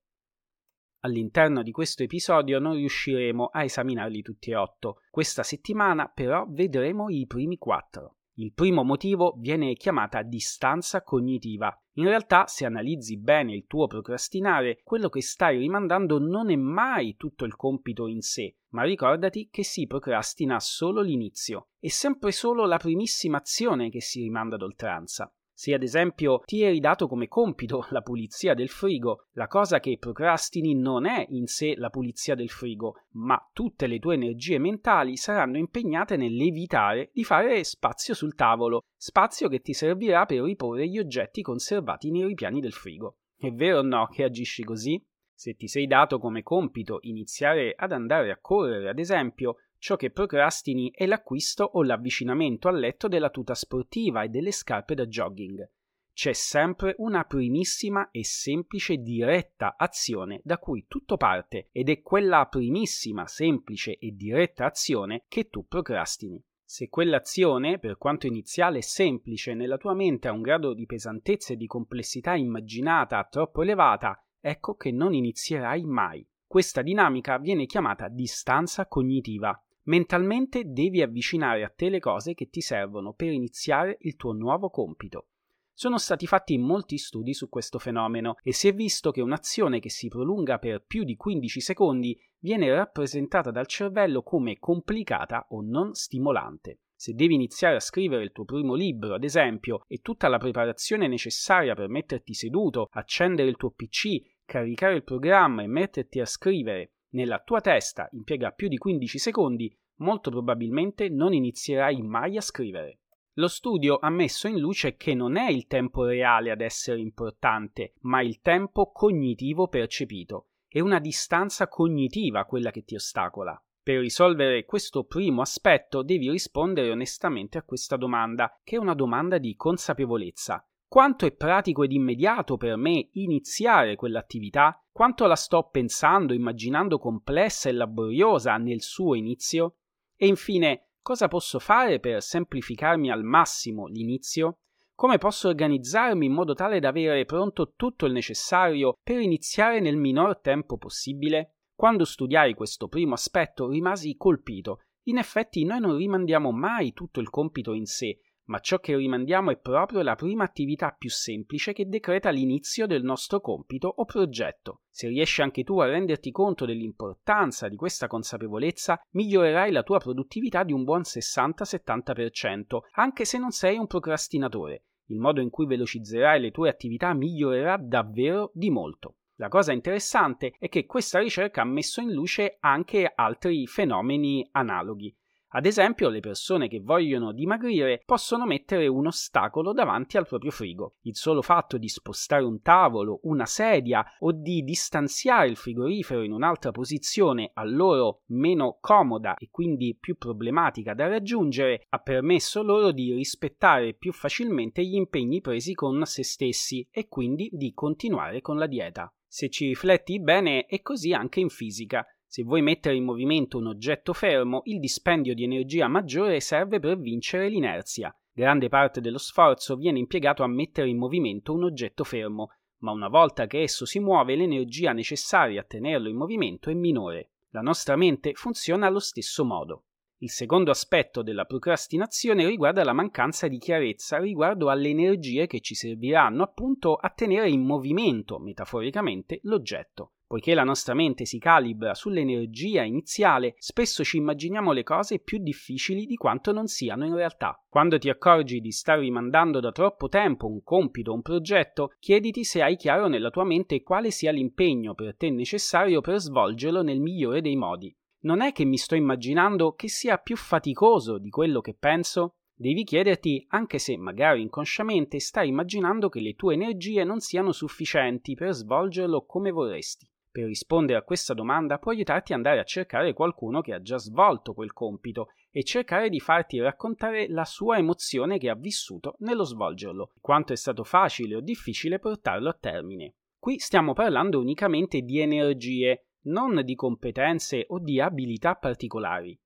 All'interno 1.00 1.64
di 1.64 1.72
questo 1.72 2.04
episodio 2.04 2.60
non 2.60 2.74
riusciremo 2.74 3.46
a 3.46 3.64
esaminarli 3.64 4.22
tutti 4.22 4.52
e 4.52 4.54
otto, 4.54 5.00
questa 5.10 5.42
settimana 5.42 6.06
però 6.06 6.46
vedremo 6.48 7.08
i 7.08 7.26
primi 7.26 7.58
quattro. 7.58 8.18
Il 8.40 8.54
primo 8.54 8.84
motivo 8.84 9.34
viene 9.36 9.74
chiamata 9.74 10.22
distanza 10.22 11.02
cognitiva. 11.02 11.78
In 11.98 12.04
realtà, 12.04 12.46
se 12.46 12.64
analizzi 12.64 13.18
bene 13.18 13.52
il 13.52 13.66
tuo 13.66 13.86
procrastinare, 13.86 14.80
quello 14.82 15.10
che 15.10 15.20
stai 15.20 15.58
rimandando 15.58 16.18
non 16.18 16.50
è 16.50 16.56
mai 16.56 17.16
tutto 17.16 17.44
il 17.44 17.54
compito 17.54 18.06
in 18.06 18.22
sé, 18.22 18.56
ma 18.70 18.82
ricordati 18.84 19.48
che 19.50 19.62
si 19.62 19.86
procrastina 19.86 20.58
solo 20.58 21.02
l'inizio. 21.02 21.68
È 21.78 21.88
sempre 21.88 22.32
solo 22.32 22.64
la 22.64 22.78
primissima 22.78 23.36
azione 23.36 23.90
che 23.90 24.00
si 24.00 24.22
rimanda 24.22 24.54
ad 24.54 24.62
oltranza. 24.62 25.30
Se 25.60 25.74
ad 25.74 25.82
esempio 25.82 26.40
ti 26.46 26.62
eri 26.62 26.80
dato 26.80 27.06
come 27.06 27.28
compito 27.28 27.84
la 27.92 28.00
pulizia 28.00 28.54
del 28.54 28.70
frigo, 28.70 29.26
la 29.32 29.46
cosa 29.46 29.78
che 29.78 29.98
procrastini 29.98 30.74
non 30.74 31.04
è 31.04 31.26
in 31.28 31.48
sé 31.48 31.74
la 31.76 31.90
pulizia 31.90 32.34
del 32.34 32.48
frigo, 32.48 33.02
ma 33.16 33.38
tutte 33.52 33.86
le 33.86 33.98
tue 33.98 34.14
energie 34.14 34.58
mentali 34.58 35.18
saranno 35.18 35.58
impegnate 35.58 36.16
nell'evitare 36.16 37.10
di 37.12 37.24
fare 37.24 37.62
spazio 37.62 38.14
sul 38.14 38.34
tavolo, 38.34 38.84
spazio 38.96 39.50
che 39.50 39.60
ti 39.60 39.74
servirà 39.74 40.24
per 40.24 40.40
riporre 40.40 40.88
gli 40.88 40.98
oggetti 40.98 41.42
conservati 41.42 42.10
nei 42.10 42.24
ripiani 42.24 42.60
del 42.60 42.72
frigo. 42.72 43.18
È 43.36 43.50
vero 43.52 43.80
o 43.80 43.82
no 43.82 44.06
che 44.06 44.24
agisci 44.24 44.64
così? 44.64 44.98
Se 45.34 45.56
ti 45.56 45.68
sei 45.68 45.86
dato 45.86 46.18
come 46.18 46.42
compito 46.42 47.00
iniziare 47.02 47.74
ad 47.76 47.92
andare 47.92 48.30
a 48.30 48.38
correre, 48.40 48.88
ad 48.88 48.98
esempio, 48.98 49.56
Ciò 49.82 49.96
che 49.96 50.10
procrastini 50.10 50.92
è 50.94 51.06
l'acquisto 51.06 51.64
o 51.64 51.82
l'avvicinamento 51.82 52.68
al 52.68 52.78
letto 52.78 53.08
della 53.08 53.30
tuta 53.30 53.54
sportiva 53.54 54.22
e 54.22 54.28
delle 54.28 54.52
scarpe 54.52 54.94
da 54.94 55.06
jogging. 55.06 55.66
C'è 56.12 56.34
sempre 56.34 56.94
una 56.98 57.24
primissima 57.24 58.10
e 58.10 58.22
semplice 58.22 58.98
diretta 58.98 59.76
azione 59.78 60.42
da 60.44 60.58
cui 60.58 60.84
tutto 60.86 61.16
parte 61.16 61.68
ed 61.72 61.88
è 61.88 62.02
quella 62.02 62.44
primissima, 62.44 63.26
semplice 63.26 63.96
e 63.96 64.14
diretta 64.14 64.66
azione 64.66 65.24
che 65.28 65.48
tu 65.48 65.66
procrastini. 65.66 66.44
Se 66.62 66.90
quell'azione, 66.90 67.78
per 67.78 67.96
quanto 67.96 68.26
iniziale 68.26 68.78
e 68.78 68.82
semplice, 68.82 69.54
nella 69.54 69.78
tua 69.78 69.94
mente 69.94 70.28
ha 70.28 70.32
un 70.32 70.42
grado 70.42 70.74
di 70.74 70.84
pesantezza 70.84 71.54
e 71.54 71.56
di 71.56 71.66
complessità 71.66 72.34
immaginata 72.34 73.24
troppo 73.24 73.62
elevata, 73.62 74.22
ecco 74.38 74.74
che 74.74 74.92
non 74.92 75.14
inizierai 75.14 75.86
mai. 75.86 76.24
Questa 76.46 76.82
dinamica 76.82 77.38
viene 77.38 77.64
chiamata 77.64 78.08
distanza 78.08 78.86
cognitiva 78.86 79.58
Mentalmente 79.90 80.62
devi 80.66 81.02
avvicinare 81.02 81.64
a 81.64 81.68
te 81.68 81.88
le 81.88 81.98
cose 81.98 82.32
che 82.32 82.48
ti 82.48 82.60
servono 82.60 83.12
per 83.12 83.32
iniziare 83.32 83.98
il 84.02 84.14
tuo 84.14 84.30
nuovo 84.30 84.70
compito. 84.70 85.30
Sono 85.72 85.98
stati 85.98 86.28
fatti 86.28 86.56
molti 86.58 86.96
studi 86.96 87.34
su 87.34 87.48
questo 87.48 87.80
fenomeno 87.80 88.36
e 88.44 88.52
si 88.52 88.68
è 88.68 88.72
visto 88.72 89.10
che 89.10 89.20
un'azione 89.20 89.80
che 89.80 89.90
si 89.90 90.06
prolunga 90.06 90.58
per 90.58 90.84
più 90.86 91.02
di 91.02 91.16
15 91.16 91.60
secondi 91.60 92.16
viene 92.38 92.72
rappresentata 92.72 93.50
dal 93.50 93.66
cervello 93.66 94.22
come 94.22 94.60
complicata 94.60 95.48
o 95.48 95.60
non 95.60 95.92
stimolante. 95.94 96.82
Se 96.94 97.12
devi 97.14 97.34
iniziare 97.34 97.74
a 97.74 97.80
scrivere 97.80 98.22
il 98.22 98.30
tuo 98.30 98.44
primo 98.44 98.74
libro, 98.74 99.14
ad 99.14 99.24
esempio, 99.24 99.82
e 99.88 99.98
tutta 99.98 100.28
la 100.28 100.38
preparazione 100.38 101.08
necessaria 101.08 101.74
per 101.74 101.88
metterti 101.88 102.32
seduto, 102.32 102.86
accendere 102.92 103.48
il 103.48 103.56
tuo 103.56 103.72
PC, 103.72 104.20
caricare 104.44 104.94
il 104.94 105.02
programma 105.02 105.62
e 105.62 105.66
metterti 105.66 106.20
a 106.20 106.26
scrivere 106.26 106.92
nella 107.10 107.40
tua 107.40 107.60
testa 107.60 108.08
impiega 108.12 108.50
più 108.52 108.68
di 108.68 108.78
15 108.78 109.18
secondi, 109.18 109.74
molto 109.96 110.30
probabilmente 110.30 111.08
non 111.08 111.32
inizierai 111.32 112.02
mai 112.02 112.36
a 112.36 112.40
scrivere. 112.40 113.00
Lo 113.34 113.48
studio 113.48 113.98
ha 114.00 114.10
messo 114.10 114.48
in 114.48 114.58
luce 114.58 114.96
che 114.96 115.14
non 115.14 115.36
è 115.36 115.48
il 115.50 115.66
tempo 115.66 116.04
reale 116.04 116.50
ad 116.50 116.60
essere 116.60 117.00
importante, 117.00 117.94
ma 118.00 118.20
il 118.20 118.40
tempo 118.40 118.90
cognitivo 118.90 119.68
percepito. 119.68 120.48
È 120.68 120.80
una 120.80 120.98
distanza 120.98 121.68
cognitiva 121.68 122.44
quella 122.44 122.70
che 122.70 122.84
ti 122.84 122.94
ostacola. 122.94 123.60
Per 123.82 123.98
risolvere 123.98 124.64
questo 124.64 125.04
primo 125.04 125.40
aspetto 125.40 126.02
devi 126.02 126.30
rispondere 126.30 126.90
onestamente 126.90 127.56
a 127.56 127.62
questa 127.62 127.96
domanda, 127.96 128.60
che 128.62 128.76
è 128.76 128.78
una 128.78 128.94
domanda 128.94 129.38
di 129.38 129.56
consapevolezza. 129.56 130.64
Quanto 130.90 131.24
è 131.24 131.30
pratico 131.30 131.84
ed 131.84 131.92
immediato 131.92 132.56
per 132.56 132.74
me 132.74 133.10
iniziare 133.12 133.94
quell'attività? 133.94 134.84
Quanto 134.90 135.26
la 135.26 135.36
sto 135.36 135.68
pensando, 135.70 136.32
immaginando 136.32 136.98
complessa 136.98 137.68
e 137.68 137.72
laboriosa 137.72 138.56
nel 138.56 138.82
suo 138.82 139.14
inizio? 139.14 139.76
E 140.16 140.26
infine, 140.26 140.88
cosa 141.00 141.28
posso 141.28 141.60
fare 141.60 142.00
per 142.00 142.20
semplificarmi 142.20 143.08
al 143.08 143.22
massimo 143.22 143.86
l'inizio? 143.86 144.62
Come 144.96 145.18
posso 145.18 145.46
organizzarmi 145.46 146.26
in 146.26 146.32
modo 146.32 146.54
tale 146.54 146.80
da 146.80 146.88
avere 146.88 147.24
pronto 147.24 147.74
tutto 147.76 148.06
il 148.06 148.12
necessario 148.12 148.98
per 149.00 149.20
iniziare 149.20 149.78
nel 149.78 149.96
minor 149.96 150.40
tempo 150.40 150.76
possibile? 150.76 151.58
Quando 151.72 152.04
studiai 152.04 152.54
questo 152.54 152.88
primo 152.88 153.14
aspetto 153.14 153.68
rimasi 153.68 154.16
colpito. 154.16 154.80
In 155.04 155.18
effetti 155.18 155.64
noi 155.64 155.78
non 155.78 155.96
rimandiamo 155.96 156.50
mai 156.50 156.92
tutto 156.94 157.20
il 157.20 157.30
compito 157.30 157.74
in 157.74 157.86
sé, 157.86 158.18
ma 158.44 158.58
ciò 158.60 158.78
che 158.78 158.96
rimandiamo 158.96 159.50
è 159.50 159.58
proprio 159.58 160.02
la 160.02 160.14
prima 160.14 160.44
attività 160.44 160.94
più 160.96 161.10
semplice 161.10 161.72
che 161.72 161.88
decreta 161.88 162.30
l'inizio 162.30 162.86
del 162.86 163.02
nostro 163.02 163.40
compito 163.40 163.88
o 163.88 164.04
progetto. 164.04 164.82
Se 164.90 165.08
riesci 165.08 165.42
anche 165.42 165.62
tu 165.62 165.78
a 165.78 165.86
renderti 165.86 166.30
conto 166.30 166.64
dell'importanza 166.66 167.68
di 167.68 167.76
questa 167.76 168.06
consapevolezza, 168.06 169.00
migliorerai 169.10 169.70
la 169.70 169.82
tua 169.82 169.98
produttività 169.98 170.64
di 170.64 170.72
un 170.72 170.84
buon 170.84 171.02
60-70%, 171.02 172.78
anche 172.92 173.24
se 173.24 173.38
non 173.38 173.50
sei 173.50 173.78
un 173.78 173.86
procrastinatore 173.86 174.84
il 175.10 175.18
modo 175.18 175.40
in 175.40 175.50
cui 175.50 175.66
velocizzerai 175.66 176.40
le 176.40 176.50
tue 176.50 176.68
attività 176.68 177.12
migliorerà 177.12 177.76
davvero 177.76 178.50
di 178.54 178.70
molto. 178.70 179.16
La 179.40 179.48
cosa 179.48 179.72
interessante 179.72 180.54
è 180.58 180.68
che 180.68 180.86
questa 180.86 181.18
ricerca 181.18 181.62
ha 181.62 181.66
messo 181.66 182.00
in 182.00 182.12
luce 182.12 182.58
anche 182.60 183.10
altri 183.14 183.66
fenomeni 183.66 184.46
analoghi. 184.52 185.14
Ad 185.52 185.66
esempio, 185.66 186.08
le 186.10 186.20
persone 186.20 186.68
che 186.68 186.80
vogliono 186.80 187.32
dimagrire 187.32 188.02
possono 188.04 188.46
mettere 188.46 188.86
un 188.86 189.08
ostacolo 189.08 189.72
davanti 189.72 190.16
al 190.16 190.26
proprio 190.26 190.52
frigo. 190.52 190.94
Il 191.02 191.16
solo 191.16 191.42
fatto 191.42 191.76
di 191.76 191.88
spostare 191.88 192.44
un 192.44 192.62
tavolo, 192.62 193.18
una 193.24 193.46
sedia 193.46 194.04
o 194.20 194.30
di 194.30 194.62
distanziare 194.62 195.48
il 195.48 195.56
frigorifero 195.56 196.22
in 196.22 196.32
un'altra 196.32 196.70
posizione 196.70 197.50
a 197.52 197.64
loro 197.64 198.22
meno 198.26 198.78
comoda 198.80 199.34
e 199.34 199.48
quindi 199.50 199.96
più 199.98 200.16
problematica 200.16 200.94
da 200.94 201.08
raggiungere 201.08 201.84
ha 201.88 201.98
permesso 201.98 202.62
loro 202.62 202.92
di 202.92 203.12
rispettare 203.12 203.94
più 203.94 204.12
facilmente 204.12 204.84
gli 204.84 204.94
impegni 204.94 205.40
presi 205.40 205.74
con 205.74 206.04
se 206.06 206.22
stessi 206.22 206.86
e 206.92 207.08
quindi 207.08 207.50
di 207.52 207.72
continuare 207.74 208.40
con 208.40 208.56
la 208.56 208.68
dieta. 208.68 209.12
Se 209.26 209.48
ci 209.48 209.66
rifletti 209.66 210.20
bene, 210.20 210.66
è 210.66 210.80
così 210.80 211.12
anche 211.12 211.40
in 211.40 211.50
fisica. 211.50 212.04
Se 212.32 212.44
vuoi 212.44 212.62
mettere 212.62 212.94
in 212.94 213.02
movimento 213.02 213.58
un 213.58 213.66
oggetto 213.66 214.12
fermo, 214.12 214.60
il 214.66 214.78
dispendio 214.78 215.34
di 215.34 215.42
energia 215.42 215.88
maggiore 215.88 216.38
serve 216.38 216.78
per 216.78 216.96
vincere 216.96 217.48
l'inerzia. 217.48 218.16
Grande 218.32 218.68
parte 218.68 219.00
dello 219.00 219.18
sforzo 219.18 219.74
viene 219.74 219.98
impiegato 219.98 220.44
a 220.44 220.46
mettere 220.46 220.88
in 220.88 220.96
movimento 220.96 221.52
un 221.52 221.64
oggetto 221.64 222.04
fermo, 222.04 222.52
ma 222.82 222.92
una 222.92 223.08
volta 223.08 223.48
che 223.48 223.62
esso 223.62 223.84
si 223.84 223.98
muove 223.98 224.36
l'energia 224.36 224.92
necessaria 224.92 225.62
a 225.62 225.64
tenerlo 225.64 226.08
in 226.08 226.14
movimento 226.14 226.70
è 226.70 226.74
minore. 226.74 227.32
La 227.48 227.62
nostra 227.62 227.96
mente 227.96 228.32
funziona 228.34 228.86
allo 228.86 229.00
stesso 229.00 229.44
modo. 229.44 229.86
Il 230.18 230.30
secondo 230.30 230.70
aspetto 230.70 231.22
della 231.22 231.46
procrastinazione 231.46 232.46
riguarda 232.46 232.84
la 232.84 232.92
mancanza 232.92 233.48
di 233.48 233.58
chiarezza 233.58 234.20
riguardo 234.20 234.70
alle 234.70 234.90
energie 234.90 235.48
che 235.48 235.58
ci 235.60 235.74
serviranno 235.74 236.44
appunto 236.44 236.94
a 236.94 237.10
tenere 237.10 237.50
in 237.50 237.62
movimento, 237.66 238.38
metaforicamente, 238.38 239.40
l'oggetto. 239.42 240.12
Poiché 240.30 240.54
la 240.54 240.62
nostra 240.62 240.94
mente 240.94 241.24
si 241.24 241.40
calibra 241.40 241.92
sull'energia 241.92 242.84
iniziale, 242.84 243.56
spesso 243.58 244.04
ci 244.04 244.18
immaginiamo 244.18 244.70
le 244.70 244.84
cose 244.84 245.18
più 245.18 245.38
difficili 245.38 246.06
di 246.06 246.14
quanto 246.14 246.52
non 246.52 246.68
siano 246.68 247.04
in 247.04 247.16
realtà. 247.16 247.60
Quando 247.68 247.98
ti 247.98 248.08
accorgi 248.08 248.60
di 248.60 248.70
star 248.70 249.00
rimandando 249.00 249.58
da 249.58 249.72
troppo 249.72 250.08
tempo 250.08 250.46
un 250.46 250.62
compito 250.62 251.10
o 251.10 251.14
un 251.14 251.22
progetto, 251.22 251.94
chiediti 251.98 252.44
se 252.44 252.62
hai 252.62 252.76
chiaro 252.76 253.08
nella 253.08 253.30
tua 253.30 253.42
mente 253.42 253.82
quale 253.82 254.12
sia 254.12 254.30
l'impegno 254.30 254.94
per 254.94 255.16
te 255.16 255.30
necessario 255.30 256.00
per 256.00 256.18
svolgerlo 256.20 256.84
nel 256.84 257.00
migliore 257.00 257.40
dei 257.40 257.56
modi. 257.56 257.92
Non 258.20 258.40
è 258.40 258.52
che 258.52 258.64
mi 258.64 258.76
sto 258.76 258.94
immaginando 258.94 259.72
che 259.72 259.88
sia 259.88 260.18
più 260.18 260.36
faticoso 260.36 261.18
di 261.18 261.30
quello 261.30 261.60
che 261.60 261.74
penso? 261.74 262.36
Devi 262.54 262.84
chiederti, 262.84 263.46
anche 263.48 263.80
se 263.80 263.96
magari 263.96 264.42
inconsciamente 264.42 265.18
stai 265.18 265.48
immaginando 265.48 266.08
che 266.08 266.20
le 266.20 266.36
tue 266.36 266.54
energie 266.54 267.02
non 267.02 267.18
siano 267.18 267.50
sufficienti 267.50 268.34
per 268.34 268.52
svolgerlo 268.52 269.24
come 269.26 269.50
vorresti. 269.50 270.08
Per 270.32 270.44
rispondere 270.44 270.96
a 270.96 271.02
questa 271.02 271.34
domanda 271.34 271.78
può 271.78 271.90
aiutarti 271.90 272.30
ad 272.32 272.38
andare 272.38 272.60
a 272.60 272.64
cercare 272.64 273.12
qualcuno 273.14 273.60
che 273.60 273.74
ha 273.74 273.82
già 273.82 273.98
svolto 273.98 274.54
quel 274.54 274.72
compito 274.72 275.30
e 275.50 275.64
cercare 275.64 276.08
di 276.08 276.20
farti 276.20 276.60
raccontare 276.60 277.28
la 277.28 277.44
sua 277.44 277.78
emozione 277.78 278.38
che 278.38 278.48
ha 278.48 278.54
vissuto 278.54 279.16
nello 279.18 279.42
svolgerlo, 279.42 280.12
quanto 280.20 280.52
è 280.52 280.56
stato 280.56 280.84
facile 280.84 281.34
o 281.34 281.40
difficile 281.40 281.98
portarlo 281.98 282.48
a 282.48 282.56
termine. 282.58 283.14
Qui 283.40 283.58
stiamo 283.58 283.92
parlando 283.92 284.38
unicamente 284.38 285.00
di 285.00 285.18
energie, 285.18 286.04
non 286.26 286.62
di 286.62 286.74
competenze 286.76 287.64
o 287.66 287.80
di 287.80 288.00
abilità 288.00 288.54
particolari. 288.54 289.36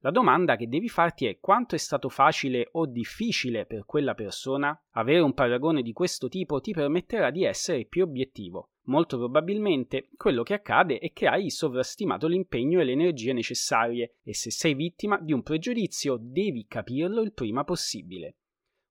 La 0.00 0.10
domanda 0.10 0.56
che 0.56 0.66
devi 0.66 0.88
farti 0.88 1.26
è 1.26 1.38
quanto 1.38 1.76
è 1.76 1.78
stato 1.78 2.08
facile 2.08 2.68
o 2.72 2.86
difficile 2.86 3.64
per 3.66 3.84
quella 3.84 4.14
persona? 4.14 4.76
Avere 4.94 5.20
un 5.20 5.34
paragone 5.34 5.82
di 5.82 5.92
questo 5.92 6.26
tipo 6.26 6.60
ti 6.60 6.72
permetterà 6.72 7.30
di 7.30 7.44
essere 7.44 7.84
più 7.84 8.02
obiettivo. 8.02 8.70
Molto 8.86 9.16
probabilmente 9.16 10.08
quello 10.16 10.42
che 10.42 10.54
accade 10.54 10.98
è 10.98 11.12
che 11.12 11.28
hai 11.28 11.50
sovrastimato 11.50 12.26
l'impegno 12.26 12.80
e 12.80 12.84
le 12.84 12.92
energie 12.92 13.32
necessarie 13.32 14.16
e 14.24 14.34
se 14.34 14.50
sei 14.50 14.74
vittima 14.74 15.20
di 15.20 15.32
un 15.32 15.42
pregiudizio 15.42 16.18
devi 16.20 16.66
capirlo 16.66 17.20
il 17.20 17.32
prima 17.32 17.62
possibile. 17.62 18.36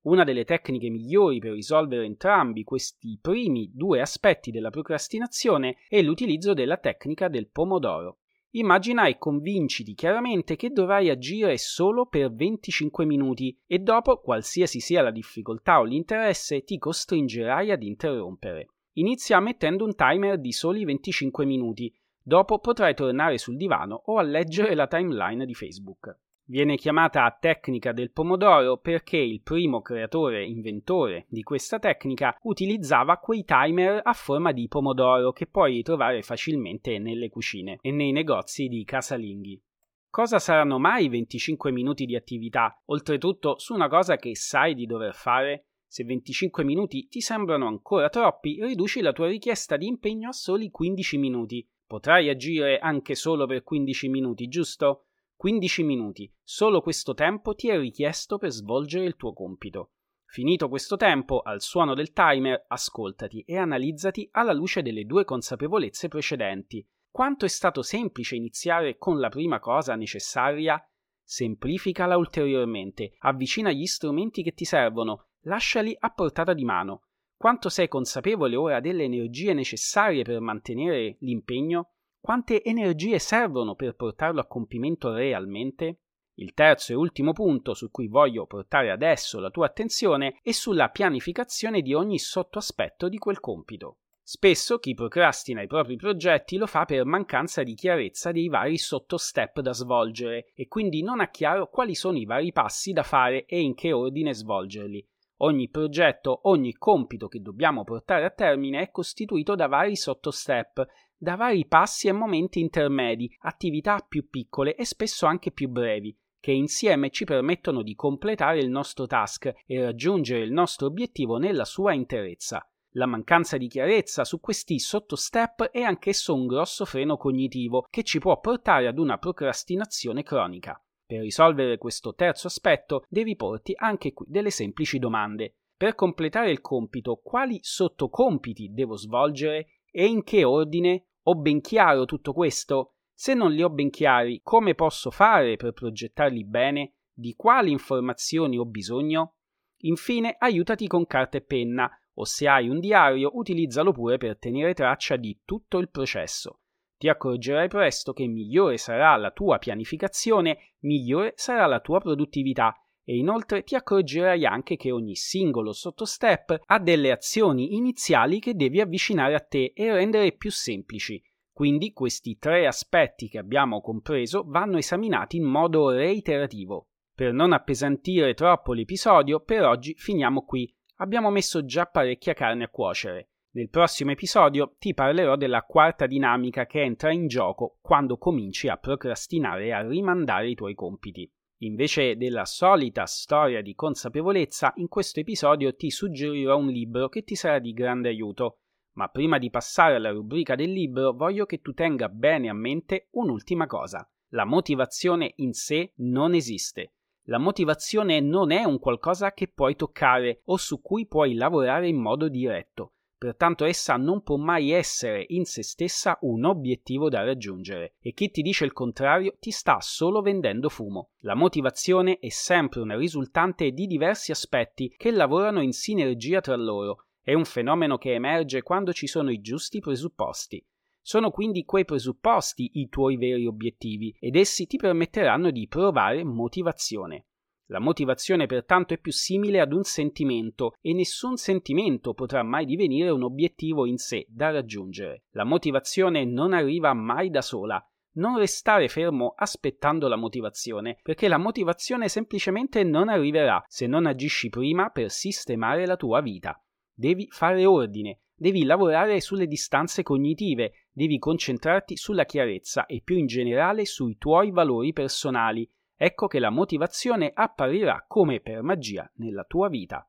Una 0.03 0.23
delle 0.23 0.45
tecniche 0.45 0.89
migliori 0.89 1.39
per 1.39 1.51
risolvere 1.51 2.05
entrambi 2.05 2.63
questi 2.63 3.19
primi 3.21 3.69
due 3.73 3.99
aspetti 3.99 4.49
della 4.49 4.69
procrastinazione 4.69 5.75
è 5.89 6.01
l'utilizzo 6.01 6.53
della 6.53 6.77
tecnica 6.77 7.27
del 7.27 7.49
pomodoro. 7.49 8.19
Immagina 8.51 9.07
e 9.07 9.17
convinciti 9.17 9.93
chiaramente 9.93 10.55
che 10.55 10.71
dovrai 10.71 11.09
agire 11.09 11.57
solo 11.57 12.05
per 12.05 12.33
25 12.33 13.05
minuti 13.05 13.57
e 13.67 13.79
dopo, 13.79 14.19
qualsiasi 14.19 14.79
sia 14.79 15.01
la 15.01 15.11
difficoltà 15.11 15.79
o 15.79 15.83
l'interesse, 15.83 16.63
ti 16.63 16.77
costringerai 16.77 17.71
ad 17.71 17.83
interrompere. 17.83 18.69
Inizia 18.93 19.39
mettendo 19.39 19.85
un 19.85 19.95
timer 19.95 20.37
di 20.37 20.51
soli 20.51 20.83
25 20.83 21.45
minuti, 21.45 21.93
dopo 22.21 22.59
potrai 22.59 22.93
tornare 22.93 23.37
sul 23.37 23.55
divano 23.55 24.01
o 24.05 24.17
a 24.17 24.21
leggere 24.21 24.75
la 24.75 24.87
timeline 24.87 25.45
di 25.45 25.53
Facebook. 25.53 26.17
Viene 26.51 26.75
chiamata 26.75 27.37
tecnica 27.39 27.93
del 27.93 28.11
pomodoro 28.11 28.75
perché 28.75 29.15
il 29.15 29.41
primo 29.41 29.79
creatore 29.81 30.43
inventore 30.43 31.25
di 31.29 31.43
questa 31.43 31.79
tecnica 31.79 32.35
utilizzava 32.41 33.15
quei 33.19 33.45
timer 33.45 34.01
a 34.03 34.11
forma 34.11 34.51
di 34.51 34.67
pomodoro 34.67 35.31
che 35.31 35.47
puoi 35.47 35.75
ritrovare 35.75 36.21
facilmente 36.23 36.99
nelle 36.99 37.29
cucine 37.29 37.77
e 37.81 37.91
nei 37.91 38.11
negozi 38.11 38.67
di 38.67 38.83
casalinghi. 38.83 39.61
Cosa 40.09 40.39
saranno 40.39 40.77
mai 40.77 41.07
25 41.07 41.71
minuti 41.71 42.03
di 42.03 42.17
attività, 42.17 42.77
oltretutto 42.87 43.57
su 43.57 43.73
una 43.73 43.87
cosa 43.87 44.17
che 44.17 44.35
sai 44.35 44.75
di 44.75 44.85
dover 44.85 45.13
fare? 45.13 45.67
Se 45.91 46.05
25 46.05 46.63
minuti 46.63 47.09
ti 47.09 47.19
sembrano 47.19 47.67
ancora 47.67 48.07
troppi, 48.07 48.63
riduci 48.63 49.01
la 49.01 49.11
tua 49.11 49.27
richiesta 49.27 49.75
di 49.75 49.87
impegno 49.87 50.29
a 50.29 50.31
soli 50.31 50.69
15 50.69 51.17
minuti. 51.17 51.67
Potrai 51.85 52.29
agire 52.29 52.79
anche 52.79 53.13
solo 53.13 53.45
per 53.45 53.61
15 53.61 54.07
minuti, 54.07 54.47
giusto? 54.47 55.07
15 55.35 55.83
minuti. 55.83 56.33
Solo 56.41 56.79
questo 56.79 57.13
tempo 57.13 57.55
ti 57.55 57.67
è 57.67 57.77
richiesto 57.77 58.37
per 58.37 58.51
svolgere 58.51 59.03
il 59.03 59.17
tuo 59.17 59.33
compito. 59.33 59.91
Finito 60.23 60.69
questo 60.69 60.95
tempo, 60.95 61.41
al 61.41 61.59
suono 61.59 61.93
del 61.93 62.13
timer, 62.13 62.63
ascoltati 62.69 63.43
e 63.45 63.57
analizzati 63.57 64.29
alla 64.31 64.53
luce 64.53 64.81
delle 64.81 65.03
due 65.03 65.25
consapevolezze 65.25 66.07
precedenti. 66.07 66.87
Quanto 67.09 67.43
è 67.43 67.49
stato 67.49 67.81
semplice 67.81 68.37
iniziare 68.37 68.97
con 68.97 69.19
la 69.19 69.27
prima 69.27 69.59
cosa 69.59 69.95
necessaria? 69.95 70.81
Semplificala 71.21 72.15
ulteriormente, 72.15 73.15
avvicina 73.19 73.71
gli 73.71 73.85
strumenti 73.85 74.41
che 74.41 74.53
ti 74.53 74.63
servono, 74.63 75.25
lasciali 75.41 75.95
a 75.99 76.09
portata 76.09 76.53
di 76.53 76.63
mano. 76.63 77.03
Quanto 77.35 77.69
sei 77.69 77.87
consapevole 77.87 78.55
ora 78.55 78.79
delle 78.79 79.03
energie 79.03 79.53
necessarie 79.53 80.23
per 80.23 80.39
mantenere 80.39 81.17
l'impegno? 81.21 81.93
Quante 82.19 82.63
energie 82.63 83.17
servono 83.17 83.73
per 83.73 83.95
portarlo 83.95 84.39
a 84.39 84.45
compimento 84.45 85.11
realmente? 85.11 86.01
Il 86.35 86.53
terzo 86.53 86.91
e 86.91 86.95
ultimo 86.95 87.33
punto 87.33 87.73
su 87.73 87.89
cui 87.89 88.07
voglio 88.07 88.45
portare 88.45 88.91
adesso 88.91 89.39
la 89.39 89.49
tua 89.49 89.65
attenzione 89.65 90.39
è 90.43 90.51
sulla 90.51 90.89
pianificazione 90.89 91.81
di 91.81 91.93
ogni 91.93 92.19
sottoaspetto 92.19 93.09
di 93.09 93.17
quel 93.17 93.39
compito. 93.39 93.97
Spesso 94.23 94.77
chi 94.77 94.93
procrastina 94.93 95.61
i 95.61 95.67
propri 95.67 95.97
progetti 95.97 96.57
lo 96.57 96.67
fa 96.67 96.85
per 96.85 97.05
mancanza 97.05 97.63
di 97.63 97.73
chiarezza 97.73 98.31
dei 98.31 98.47
vari 98.47 98.77
sottostep 98.77 99.59
da 99.59 99.73
svolgere 99.73 100.51
e 100.53 100.67
quindi 100.67 101.01
non 101.01 101.19
ha 101.19 101.29
chiaro 101.29 101.67
quali 101.67 101.95
sono 101.95 102.17
i 102.17 102.25
vari 102.25 102.51
passi 102.51 102.93
da 102.93 103.03
fare 103.03 103.45
e 103.45 103.59
in 103.59 103.73
che 103.73 103.91
ordine 103.91 104.33
svolgerli. 104.33 105.05
Ogni 105.43 105.69
progetto, 105.69 106.41
ogni 106.43 106.73
compito 106.73 107.27
che 107.27 107.41
dobbiamo 107.41 107.83
portare 107.83 108.25
a 108.25 108.29
termine 108.29 108.81
è 108.81 108.91
costituito 108.91 109.55
da 109.55 109.65
vari 109.65 109.95
sottostep, 109.95 110.85
da 111.17 111.35
vari 111.35 111.65
passi 111.65 112.07
e 112.07 112.11
momenti 112.11 112.59
intermedi, 112.59 113.35
attività 113.39 114.05
più 114.07 114.29
piccole 114.29 114.75
e 114.75 114.85
spesso 114.85 115.25
anche 115.25 115.51
più 115.51 115.67
brevi, 115.69 116.15
che 116.39 116.51
insieme 116.51 117.09
ci 117.09 117.25
permettono 117.25 117.81
di 117.81 117.95
completare 117.95 118.59
il 118.59 118.69
nostro 118.69 119.07
task 119.07 119.51
e 119.65 119.81
raggiungere 119.81 120.43
il 120.43 120.51
nostro 120.51 120.85
obiettivo 120.85 121.37
nella 121.37 121.65
sua 121.65 121.93
interezza. 121.93 122.63
La 122.95 123.07
mancanza 123.07 123.57
di 123.57 123.67
chiarezza 123.67 124.23
su 124.23 124.39
questi 124.39 124.77
sottostep 124.77 125.69
è 125.71 125.81
anch'esso 125.81 126.35
un 126.35 126.45
grosso 126.45 126.85
freno 126.85 127.17
cognitivo 127.17 127.87
che 127.89 128.03
ci 128.03 128.19
può 128.19 128.39
portare 128.39 128.87
ad 128.87 128.99
una 128.99 129.17
procrastinazione 129.17 130.21
cronica. 130.21 130.79
Per 131.11 131.19
risolvere 131.19 131.77
questo 131.77 132.13
terzo 132.13 132.47
aspetto 132.47 133.03
devi 133.09 133.35
porti 133.35 133.73
anche 133.75 134.13
qui 134.13 134.27
delle 134.29 134.49
semplici 134.49 134.97
domande. 134.97 135.57
Per 135.75 135.93
completare 135.93 136.51
il 136.51 136.61
compito, 136.61 137.19
quali 137.21 137.59
sottocompiti 137.61 138.71
devo 138.71 138.95
svolgere 138.95 139.81
e 139.91 140.05
in 140.05 140.23
che 140.23 140.45
ordine? 140.45 141.07
Ho 141.23 141.35
ben 141.35 141.59
chiaro 141.59 142.05
tutto 142.05 142.31
questo? 142.31 142.93
Se 143.13 143.33
non 143.33 143.51
li 143.51 143.61
ho 143.61 143.69
ben 143.69 143.89
chiari, 143.89 144.39
come 144.41 144.73
posso 144.73 145.11
fare 145.11 145.57
per 145.57 145.73
progettarli 145.73 146.45
bene? 146.45 146.93
Di 147.11 147.35
quali 147.35 147.71
informazioni 147.71 148.57
ho 148.57 148.63
bisogno? 148.63 149.35
Infine, 149.81 150.37
aiutati 150.39 150.87
con 150.87 151.05
carta 151.07 151.37
e 151.37 151.41
penna 151.41 151.91
o 152.13 152.23
se 152.23 152.47
hai 152.47 152.69
un 152.69 152.79
diario 152.79 153.31
utilizzalo 153.33 153.91
pure 153.91 154.15
per 154.15 154.37
tenere 154.37 154.73
traccia 154.73 155.17
di 155.17 155.41
tutto 155.43 155.77
il 155.77 155.89
processo. 155.89 156.61
Ti 157.01 157.09
accorgerai 157.09 157.67
presto 157.67 158.13
che 158.13 158.27
migliore 158.27 158.77
sarà 158.77 159.15
la 159.15 159.31
tua 159.31 159.57
pianificazione, 159.57 160.75
migliore 160.81 161.33
sarà 161.35 161.65
la 161.65 161.79
tua 161.79 161.99
produttività 161.99 162.75
e 163.03 163.17
inoltre 163.17 163.63
ti 163.63 163.73
accorgerai 163.73 164.45
anche 164.45 164.75
che 164.75 164.91
ogni 164.91 165.15
singolo 165.15 165.73
sottostep 165.73 166.61
ha 166.63 166.77
delle 166.77 167.09
azioni 167.09 167.75
iniziali 167.75 168.39
che 168.39 168.53
devi 168.53 168.81
avvicinare 168.81 169.33
a 169.33 169.39
te 169.39 169.71
e 169.73 169.91
rendere 169.91 170.33
più 170.33 170.51
semplici. 170.51 171.19
Quindi 171.51 171.91
questi 171.91 172.37
tre 172.37 172.67
aspetti 172.67 173.29
che 173.29 173.39
abbiamo 173.39 173.81
compreso 173.81 174.43
vanno 174.45 174.77
esaminati 174.77 175.37
in 175.37 175.45
modo 175.45 175.89
reiterativo. 175.89 176.89
Per 177.15 177.33
non 177.33 177.51
appesantire 177.51 178.35
troppo 178.35 178.73
l'episodio, 178.73 179.39
per 179.39 179.63
oggi 179.63 179.95
finiamo 179.97 180.45
qui 180.45 180.71
abbiamo 180.97 181.31
messo 181.31 181.65
già 181.65 181.87
parecchia 181.87 182.35
carne 182.35 182.65
a 182.65 182.69
cuocere. 182.69 183.30
Nel 183.53 183.69
prossimo 183.69 184.11
episodio 184.11 184.75
ti 184.79 184.93
parlerò 184.93 185.35
della 185.35 185.63
quarta 185.63 186.07
dinamica 186.07 186.65
che 186.65 186.83
entra 186.83 187.11
in 187.11 187.27
gioco 187.27 187.79
quando 187.81 188.17
cominci 188.17 188.69
a 188.69 188.77
procrastinare 188.77 189.65
e 189.65 189.71
a 189.73 189.85
rimandare 189.85 190.49
i 190.49 190.55
tuoi 190.55 190.73
compiti. 190.73 191.29
Invece 191.63 192.15
della 192.15 192.45
solita 192.45 193.05
storia 193.05 193.61
di 193.61 193.75
consapevolezza, 193.75 194.71
in 194.77 194.87
questo 194.87 195.19
episodio 195.19 195.75
ti 195.75 195.91
suggerirò 195.91 196.57
un 196.57 196.67
libro 196.67 197.09
che 197.09 197.23
ti 197.25 197.35
sarà 197.35 197.59
di 197.59 197.73
grande 197.73 198.07
aiuto. 198.07 198.59
Ma 198.93 199.09
prima 199.09 199.37
di 199.37 199.49
passare 199.49 199.95
alla 199.95 200.11
rubrica 200.11 200.55
del 200.55 200.71
libro, 200.71 201.11
voglio 201.11 201.45
che 201.45 201.59
tu 201.59 201.73
tenga 201.73 202.07
bene 202.07 202.47
a 202.47 202.53
mente 202.53 203.09
un'ultima 203.11 203.67
cosa. 203.67 204.09
La 204.29 204.45
motivazione 204.45 205.33
in 205.35 205.51
sé 205.51 205.91
non 205.97 206.35
esiste. 206.35 206.93
La 207.23 207.37
motivazione 207.37 208.21
non 208.21 208.51
è 208.51 208.63
un 208.63 208.79
qualcosa 208.79 209.33
che 209.33 209.49
puoi 209.49 209.75
toccare 209.75 210.41
o 210.45 210.55
su 210.55 210.79
cui 210.79 211.05
puoi 211.05 211.33
lavorare 211.33 211.89
in 211.89 211.97
modo 211.97 212.29
diretto, 212.29 212.93
pertanto 213.21 213.65
essa 213.65 213.97
non 213.97 214.23
può 214.23 214.35
mai 214.37 214.71
essere 214.71 215.23
in 215.27 215.45
se 215.45 215.61
stessa 215.61 216.17
un 216.21 216.43
obiettivo 216.43 217.07
da 217.07 217.23
raggiungere 217.23 217.93
e 218.01 218.13
chi 218.13 218.31
ti 218.31 218.41
dice 218.41 218.65
il 218.65 218.73
contrario 218.73 219.35
ti 219.39 219.51
sta 219.51 219.77
solo 219.79 220.21
vendendo 220.21 220.69
fumo. 220.69 221.11
La 221.19 221.35
motivazione 221.35 222.17
è 222.17 222.29
sempre 222.29 222.79
una 222.79 222.97
risultante 222.97 223.73
di 223.73 223.85
diversi 223.85 224.31
aspetti 224.31 224.95
che 224.97 225.11
lavorano 225.11 225.61
in 225.61 225.71
sinergia 225.71 226.41
tra 226.41 226.55
loro. 226.55 227.09
È 227.21 227.35
un 227.35 227.45
fenomeno 227.45 227.99
che 227.99 228.15
emerge 228.15 228.63
quando 228.63 228.91
ci 228.91 229.05
sono 229.05 229.29
i 229.29 229.39
giusti 229.39 229.81
presupposti. 229.81 230.65
Sono 230.99 231.29
quindi 231.29 231.63
quei 231.63 231.85
presupposti 231.85 232.71
i 232.79 232.89
tuoi 232.89 233.17
veri 233.17 233.45
obiettivi 233.45 234.15
ed 234.19 234.35
essi 234.35 234.65
ti 234.65 234.77
permetteranno 234.77 235.51
di 235.51 235.67
provare 235.67 236.23
motivazione. 236.23 237.25
La 237.71 237.79
motivazione 237.79 238.47
pertanto 238.47 238.93
è 238.93 238.97
più 238.97 239.13
simile 239.13 239.61
ad 239.61 239.71
un 239.71 239.83
sentimento 239.83 240.73
e 240.81 240.93
nessun 240.93 241.37
sentimento 241.37 242.13
potrà 242.13 242.43
mai 242.43 242.65
divenire 242.65 243.09
un 243.11 243.23
obiettivo 243.23 243.85
in 243.85 243.95
sé 243.95 244.25
da 244.27 244.51
raggiungere. 244.51 245.23
La 245.31 245.45
motivazione 245.45 246.25
non 246.25 246.51
arriva 246.51 246.93
mai 246.93 247.29
da 247.29 247.41
sola. 247.41 247.81
Non 248.15 248.37
restare 248.37 248.89
fermo 248.89 249.33
aspettando 249.37 250.09
la 250.09 250.17
motivazione, 250.17 250.99
perché 251.01 251.29
la 251.29 251.37
motivazione 251.37 252.09
semplicemente 252.09 252.83
non 252.83 253.07
arriverà 253.07 253.63
se 253.69 253.87
non 253.87 254.05
agisci 254.05 254.49
prima 254.49 254.89
per 254.89 255.09
sistemare 255.09 255.85
la 255.85 255.95
tua 255.95 256.19
vita. 256.19 256.61
Devi 256.93 257.29
fare 257.31 257.65
ordine, 257.65 258.19
devi 258.35 258.65
lavorare 258.65 259.21
sulle 259.21 259.47
distanze 259.47 260.03
cognitive, 260.03 260.87
devi 260.91 261.17
concentrarti 261.19 261.95
sulla 261.95 262.25
chiarezza 262.25 262.85
e 262.85 262.99
più 263.01 263.15
in 263.15 263.27
generale 263.27 263.85
sui 263.85 264.17
tuoi 264.17 264.51
valori 264.51 264.91
personali. 264.91 265.65
Ecco 266.03 266.25
che 266.25 266.39
la 266.39 266.49
motivazione 266.49 267.29
apparirà 267.31 268.05
come 268.07 268.39
per 268.39 268.63
magia 268.63 269.07
nella 269.17 269.43
tua 269.43 269.69
vita. 269.69 270.03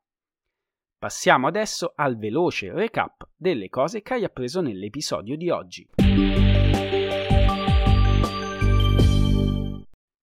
Passiamo 0.96 1.46
adesso 1.46 1.92
al 1.94 2.16
veloce 2.16 2.72
recap 2.72 3.28
delle 3.36 3.68
cose 3.68 4.00
che 4.00 4.14
hai 4.14 4.24
appreso 4.24 4.62
nell'episodio 4.62 5.36
di 5.36 5.50
oggi. 5.50 5.86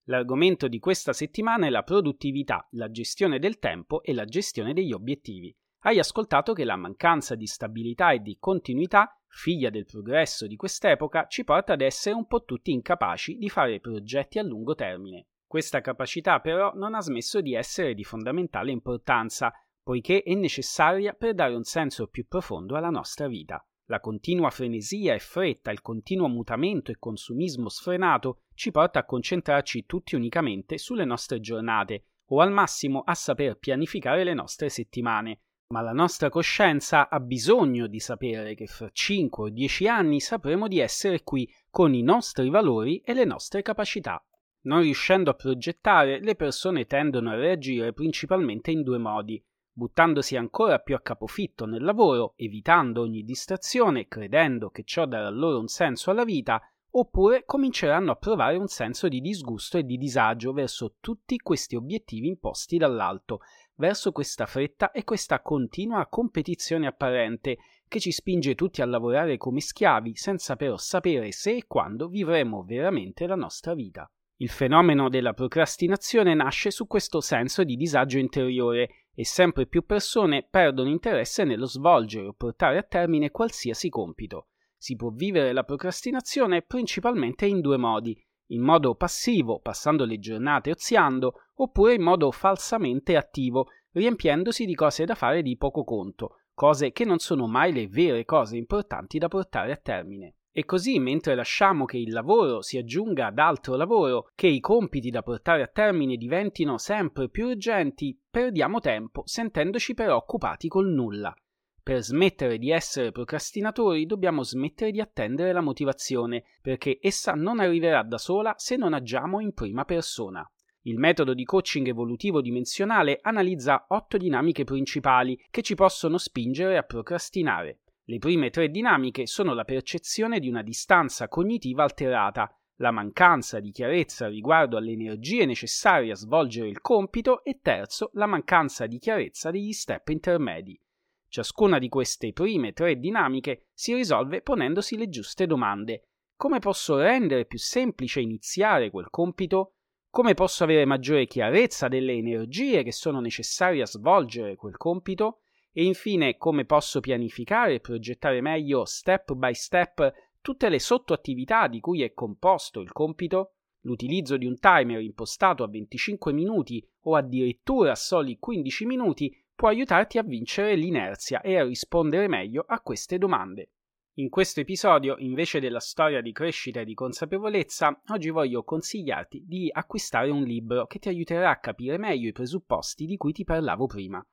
L'argomento 0.05 0.67
di 0.67 0.79
questa 0.79 1.13
settimana 1.13 1.67
è 1.67 1.69
la 1.69 1.83
produttività, 1.83 2.67
la 2.71 2.89
gestione 2.89 3.37
del 3.37 3.59
tempo 3.59 4.01
e 4.01 4.15
la 4.15 4.25
gestione 4.25 4.73
degli 4.73 4.91
obiettivi. 4.91 5.55
Hai 5.83 5.99
ascoltato 5.99 6.53
che 6.53 6.63
la 6.63 6.77
mancanza 6.77 7.35
di 7.35 7.45
stabilità 7.45 8.09
e 8.09 8.21
di 8.21 8.37
continuità 8.39 9.15
figlia 9.27 9.69
del 9.69 9.85
progresso 9.85 10.47
di 10.47 10.55
quest'epoca, 10.55 11.27
ci 11.27 11.43
porta 11.43 11.73
ad 11.73 11.81
essere 11.81 12.15
un 12.15 12.25
po' 12.25 12.43
tutti 12.43 12.71
incapaci 12.71 13.37
di 13.37 13.49
fare 13.49 13.79
progetti 13.79 14.39
a 14.39 14.43
lungo 14.43 14.73
termine. 14.73 15.27
Questa 15.49 15.81
capacità 15.81 16.41
però 16.41 16.73
non 16.75 16.93
ha 16.93 17.01
smesso 17.01 17.41
di 17.41 17.55
essere 17.55 17.95
di 17.95 18.03
fondamentale 18.03 18.69
importanza, 18.69 19.51
poiché 19.81 20.21
è 20.21 20.35
necessaria 20.35 21.13
per 21.13 21.33
dare 21.33 21.55
un 21.55 21.63
senso 21.63 22.05
più 22.05 22.27
profondo 22.27 22.75
alla 22.75 22.91
nostra 22.91 23.27
vita. 23.27 23.59
La 23.85 23.99
continua 23.99 24.51
frenesia 24.51 25.15
e 25.15 25.17
fretta, 25.17 25.71
il 25.71 25.81
continuo 25.81 26.27
mutamento 26.27 26.91
e 26.91 26.99
consumismo 26.99 27.67
sfrenato 27.67 28.41
ci 28.53 28.69
porta 28.69 28.99
a 28.99 29.05
concentrarci 29.05 29.87
tutti 29.87 30.13
unicamente 30.13 30.77
sulle 30.77 31.03
nostre 31.03 31.39
giornate 31.39 32.03
o 32.27 32.41
al 32.41 32.51
massimo 32.51 33.01
a 33.01 33.15
saper 33.15 33.57
pianificare 33.57 34.23
le 34.23 34.35
nostre 34.35 34.69
settimane, 34.69 35.39
ma 35.69 35.81
la 35.81 35.93
nostra 35.93 36.29
coscienza 36.29 37.09
ha 37.09 37.19
bisogno 37.19 37.87
di 37.87 37.99
sapere 37.99 38.53
che 38.53 38.67
fra 38.67 38.91
5 38.91 39.43
o 39.45 39.49
10 39.49 39.87
anni 39.87 40.19
sapremo 40.19 40.67
di 40.67 40.77
essere 40.77 41.23
qui 41.23 41.51
con 41.71 41.95
i 41.95 42.03
nostri 42.03 42.51
valori 42.51 43.01
e 43.03 43.15
le 43.15 43.25
nostre 43.25 43.63
capacità. 43.63 44.23
Non 44.61 44.81
riuscendo 44.81 45.29
a 45.29 45.35
progettare, 45.35 46.19
le 46.19 46.35
persone 46.35 46.85
tendono 46.85 47.29
a 47.31 47.35
reagire 47.35 47.93
principalmente 47.93 48.71
in 48.71 48.83
due 48.83 48.97
modi, 48.97 49.41
buttandosi 49.71 50.35
ancora 50.35 50.79
più 50.79 50.95
a 50.95 50.99
capofitto 50.99 51.65
nel 51.65 51.81
lavoro, 51.81 52.33
evitando 52.35 53.01
ogni 53.01 53.23
distrazione, 53.23 54.09
credendo 54.09 54.69
che 54.69 54.83
ciò 54.83 55.05
darà 55.05 55.29
loro 55.29 55.59
un 55.59 55.67
senso 55.67 56.11
alla 56.11 56.25
vita, 56.25 56.61
oppure 56.91 57.45
cominceranno 57.45 58.11
a 58.11 58.15
provare 58.15 58.57
un 58.57 58.67
senso 58.67 59.07
di 59.07 59.21
disgusto 59.21 59.77
e 59.77 59.83
di 59.83 59.97
disagio 59.97 60.51
verso 60.51 60.95
tutti 60.99 61.37
questi 61.37 61.75
obiettivi 61.77 62.27
imposti 62.27 62.77
dall'alto, 62.77 63.39
verso 63.75 64.11
questa 64.11 64.45
fretta 64.45 64.91
e 64.91 65.05
questa 65.05 65.41
continua 65.41 66.07
competizione 66.07 66.87
apparente 66.87 67.57
che 67.87 67.99
ci 68.01 68.11
spinge 68.11 68.55
tutti 68.55 68.81
a 68.81 68.85
lavorare 68.85 69.37
come 69.37 69.61
schiavi 69.61 70.15
senza 70.15 70.57
però 70.57 70.75
sapere 70.75 71.31
se 71.31 71.55
e 71.55 71.65
quando 71.65 72.09
vivremo 72.09 72.63
veramente 72.63 73.25
la 73.25 73.35
nostra 73.35 73.73
vita. 73.73 74.11
Il 74.41 74.47
fenomeno 74.47 75.09
della 75.09 75.33
procrastinazione 75.33 76.33
nasce 76.33 76.71
su 76.71 76.87
questo 76.87 77.19
senso 77.19 77.65
di 77.65 77.75
disagio 77.75 78.17
interiore 78.17 79.07
e 79.13 79.25
sempre 79.25 79.65
più 79.65 79.85
persone 79.85 80.47
perdono 80.49 80.87
interesse 80.87 81.43
nello 81.43 81.65
svolgere 81.65 82.27
o 82.27 82.33
portare 82.33 82.77
a 82.77 82.83
termine 82.83 83.31
qualsiasi 83.31 83.89
compito. 83.89 84.47
Si 84.77 84.95
può 84.95 85.09
vivere 85.09 85.51
la 85.51 85.65
procrastinazione 85.65 86.61
principalmente 86.61 87.47
in 87.47 87.59
due 87.59 87.75
modi, 87.75 88.17
in 88.51 88.61
modo 88.61 88.95
passivo, 88.95 89.59
passando 89.59 90.05
le 90.05 90.19
giornate 90.19 90.71
oziando, 90.71 91.33
oppure 91.55 91.95
in 91.95 92.01
modo 92.01 92.31
falsamente 92.31 93.17
attivo, 93.17 93.67
riempiendosi 93.91 94.65
di 94.65 94.73
cose 94.73 95.03
da 95.03 95.15
fare 95.15 95.41
di 95.41 95.57
poco 95.57 95.83
conto, 95.83 96.37
cose 96.53 96.93
che 96.93 97.03
non 97.03 97.19
sono 97.19 97.45
mai 97.45 97.73
le 97.73 97.89
vere 97.89 98.23
cose 98.23 98.55
importanti 98.55 99.17
da 99.17 99.27
portare 99.27 99.73
a 99.73 99.77
termine. 99.77 100.35
E 100.51 100.65
così, 100.65 100.99
mentre 100.99 101.35
lasciamo 101.35 101.85
che 101.85 101.97
il 101.97 102.11
lavoro 102.11 102.61
si 102.61 102.77
aggiunga 102.77 103.27
ad 103.27 103.37
altro 103.37 103.75
lavoro, 103.75 104.31
che 104.35 104.47
i 104.47 104.59
compiti 104.59 105.09
da 105.09 105.21
portare 105.21 105.61
a 105.61 105.67
termine 105.67 106.17
diventino 106.17 106.77
sempre 106.77 107.29
più 107.29 107.47
urgenti, 107.47 108.19
perdiamo 108.29 108.79
tempo 108.79 109.21
sentendoci 109.25 109.93
preoccupati 109.93 110.67
col 110.67 110.89
nulla. 110.89 111.33
Per 111.81 112.01
smettere 112.01 112.57
di 112.57 112.71
essere 112.71 113.11
procrastinatori 113.11 114.05
dobbiamo 114.05 114.43
smettere 114.43 114.91
di 114.91 114.99
attendere 114.99 115.53
la 115.53 115.61
motivazione, 115.61 116.43
perché 116.61 116.99
essa 117.01 117.33
non 117.33 117.59
arriverà 117.59 118.03
da 118.03 118.17
sola 118.17 118.53
se 118.57 118.75
non 118.75 118.93
agiamo 118.93 119.39
in 119.39 119.53
prima 119.53 119.85
persona. 119.85 120.47
Il 120.83 120.97
metodo 120.97 121.33
di 121.33 121.43
coaching 121.43 121.87
evolutivo 121.87 122.41
dimensionale 122.41 123.19
analizza 123.21 123.85
otto 123.89 124.17
dinamiche 124.17 124.63
principali 124.63 125.39
che 125.49 125.61
ci 125.61 125.75
possono 125.75 126.17
spingere 126.17 126.77
a 126.77 126.83
procrastinare. 126.83 127.79
Le 128.09 128.17
prime 128.17 128.49
tre 128.49 128.71
dinamiche 128.71 129.27
sono 129.27 129.53
la 129.53 129.63
percezione 129.63 130.39
di 130.39 130.49
una 130.49 130.63
distanza 130.63 131.27
cognitiva 131.27 131.83
alterata, 131.83 132.51
la 132.77 132.89
mancanza 132.89 133.59
di 133.59 133.69
chiarezza 133.69 134.27
riguardo 134.27 134.77
alle 134.77 134.93
energie 134.93 135.45
necessarie 135.45 136.13
a 136.13 136.15
svolgere 136.15 136.69
il 136.69 136.81
compito 136.81 137.43
e 137.43 137.59
terzo, 137.61 138.09
la 138.13 138.25
mancanza 138.25 138.87
di 138.87 138.97
chiarezza 138.97 139.51
degli 139.51 139.73
step 139.73 140.09
intermedi. 140.09 140.81
Ciascuna 141.27 141.77
di 141.77 141.87
queste 141.87 142.33
prime 142.33 142.73
tre 142.73 142.97
dinamiche 142.97 143.67
si 143.75 143.93
risolve 143.93 144.41
ponendosi 144.41 144.97
le 144.97 145.07
giuste 145.09 145.45
domande. 145.45 146.07
Come 146.35 146.57
posso 146.57 146.97
rendere 146.97 147.45
più 147.45 147.59
semplice 147.59 148.21
iniziare 148.21 148.89
quel 148.89 149.11
compito? 149.11 149.75
Come 150.09 150.33
posso 150.33 150.63
avere 150.63 150.83
maggiore 150.85 151.27
chiarezza 151.27 151.87
delle 151.87 152.13
energie 152.13 152.81
che 152.81 152.91
sono 152.91 153.19
necessarie 153.19 153.83
a 153.83 153.85
svolgere 153.85 154.55
quel 154.55 154.77
compito? 154.77 155.41
E 155.71 155.83
infine, 155.83 156.37
come 156.37 156.65
posso 156.65 156.99
pianificare 156.99 157.75
e 157.75 157.79
progettare 157.79 158.41
meglio 158.41 158.85
step 158.85 159.33
by 159.33 159.53
step 159.53 160.13
tutte 160.41 160.69
le 160.69 160.79
sottoattività 160.79 161.67
di 161.67 161.79
cui 161.79 162.01
è 162.01 162.13
composto 162.13 162.79
il 162.79 162.91
compito? 162.91 163.53
L'utilizzo 163.81 164.35
di 164.35 164.45
un 164.45 164.57
timer 164.59 164.99
impostato 164.99 165.63
a 165.63 165.69
25 165.69 166.33
minuti 166.33 166.85
o 167.03 167.15
addirittura 167.15 167.91
a 167.91 167.95
soli 167.95 168.37
15 168.37 168.85
minuti 168.85 169.33
può 169.55 169.69
aiutarti 169.69 170.17
a 170.17 170.23
vincere 170.23 170.75
l'inerzia 170.75 171.41
e 171.41 171.57
a 171.57 171.63
rispondere 171.63 172.27
meglio 172.27 172.63
a 172.67 172.81
queste 172.81 173.17
domande. 173.17 173.71
In 174.19 174.29
questo 174.29 174.59
episodio, 174.59 175.15
invece 175.19 175.61
della 175.61 175.79
storia 175.79 176.21
di 176.21 176.33
crescita 176.33 176.81
e 176.81 176.85
di 176.85 176.93
consapevolezza, 176.93 178.01
oggi 178.07 178.29
voglio 178.29 178.63
consigliarti 178.63 179.45
di 179.45 179.69
acquistare 179.71 180.29
un 180.29 180.43
libro 180.43 180.87
che 180.87 180.99
ti 180.99 181.07
aiuterà 181.07 181.51
a 181.51 181.59
capire 181.59 181.97
meglio 181.97 182.27
i 182.27 182.33
presupposti 182.33 183.05
di 183.05 183.15
cui 183.15 183.31
ti 183.31 183.45
parlavo 183.45 183.85
prima. 183.85 184.25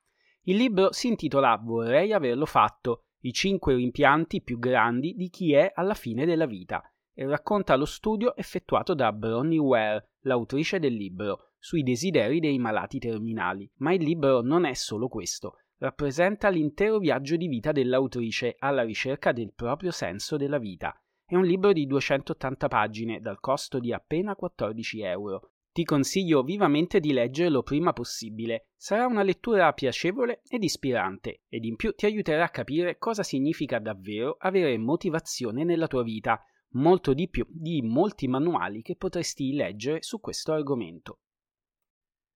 Il 0.47 0.57
libro 0.57 0.91
si 0.91 1.07
intitola 1.07 1.59
Vorrei 1.61 2.13
averlo 2.13 2.45
fatto, 2.45 3.03
i 3.21 3.33
cinque 3.33 3.75
rimpianti 3.75 4.41
più 4.41 4.59
grandi 4.59 5.13
di 5.13 5.29
chi 5.29 5.53
è 5.53 5.71
alla 5.73 5.93
fine 5.93 6.25
della 6.25 6.45
vita 6.45 6.81
e 7.13 7.25
racconta 7.25 7.75
lo 7.75 7.85
studio 7.85 8.35
effettuato 8.35 8.93
da 8.93 9.11
Bronnie 9.11 9.59
Ware, 9.59 10.11
l'autrice 10.21 10.79
del 10.79 10.93
libro, 10.93 11.51
sui 11.57 11.83
desideri 11.83 12.39
dei 12.39 12.59
malati 12.59 12.99
terminali. 12.99 13.69
Ma 13.77 13.91
il 13.93 14.03
libro 14.03 14.41
non 14.41 14.65
è 14.65 14.73
solo 14.73 15.07
questo 15.07 15.57
rappresenta 15.79 16.49
l'intero 16.49 16.97
viaggio 16.97 17.35
di 17.35 17.47
vita 17.47 17.71
dell'autrice 17.71 18.55
alla 18.59 18.83
ricerca 18.83 19.31
del 19.31 19.53
proprio 19.53 19.91
senso 19.91 20.37
della 20.37 20.57
vita. 20.57 20.95
È 21.25 21.35
un 21.35 21.43
libro 21.43 21.73
di 21.73 21.85
280 21.85 22.67
pagine 22.67 23.19
dal 23.19 23.39
costo 23.39 23.79
di 23.79 23.93
appena 23.93 24.35
14 24.35 25.01
euro. 25.01 25.51
Ti 25.77 25.83
consiglio 25.83 26.41
vivamente 26.41 26.99
di 26.99 27.13
leggerlo 27.13 27.61
prima 27.61 27.93
possibile. 27.93 28.69
Sarà 28.75 29.05
una 29.05 29.21
lettura 29.21 29.71
piacevole 29.73 30.41
ed 30.49 30.63
ispirante 30.63 31.43
ed 31.47 31.65
in 31.65 31.75
più 31.75 31.93
ti 31.93 32.07
aiuterà 32.07 32.45
a 32.45 32.49
capire 32.49 32.97
cosa 32.97 33.21
significa 33.21 33.77
davvero 33.77 34.37
avere 34.39 34.75
motivazione 34.79 35.63
nella 35.63 35.85
tua 35.85 36.01
vita, 36.01 36.43
molto 36.69 37.13
di 37.13 37.29
più 37.29 37.45
di 37.47 37.83
molti 37.83 38.27
manuali 38.27 38.81
che 38.81 38.95
potresti 38.95 39.53
leggere 39.53 40.01
su 40.01 40.19
questo 40.19 40.51
argomento. 40.51 41.19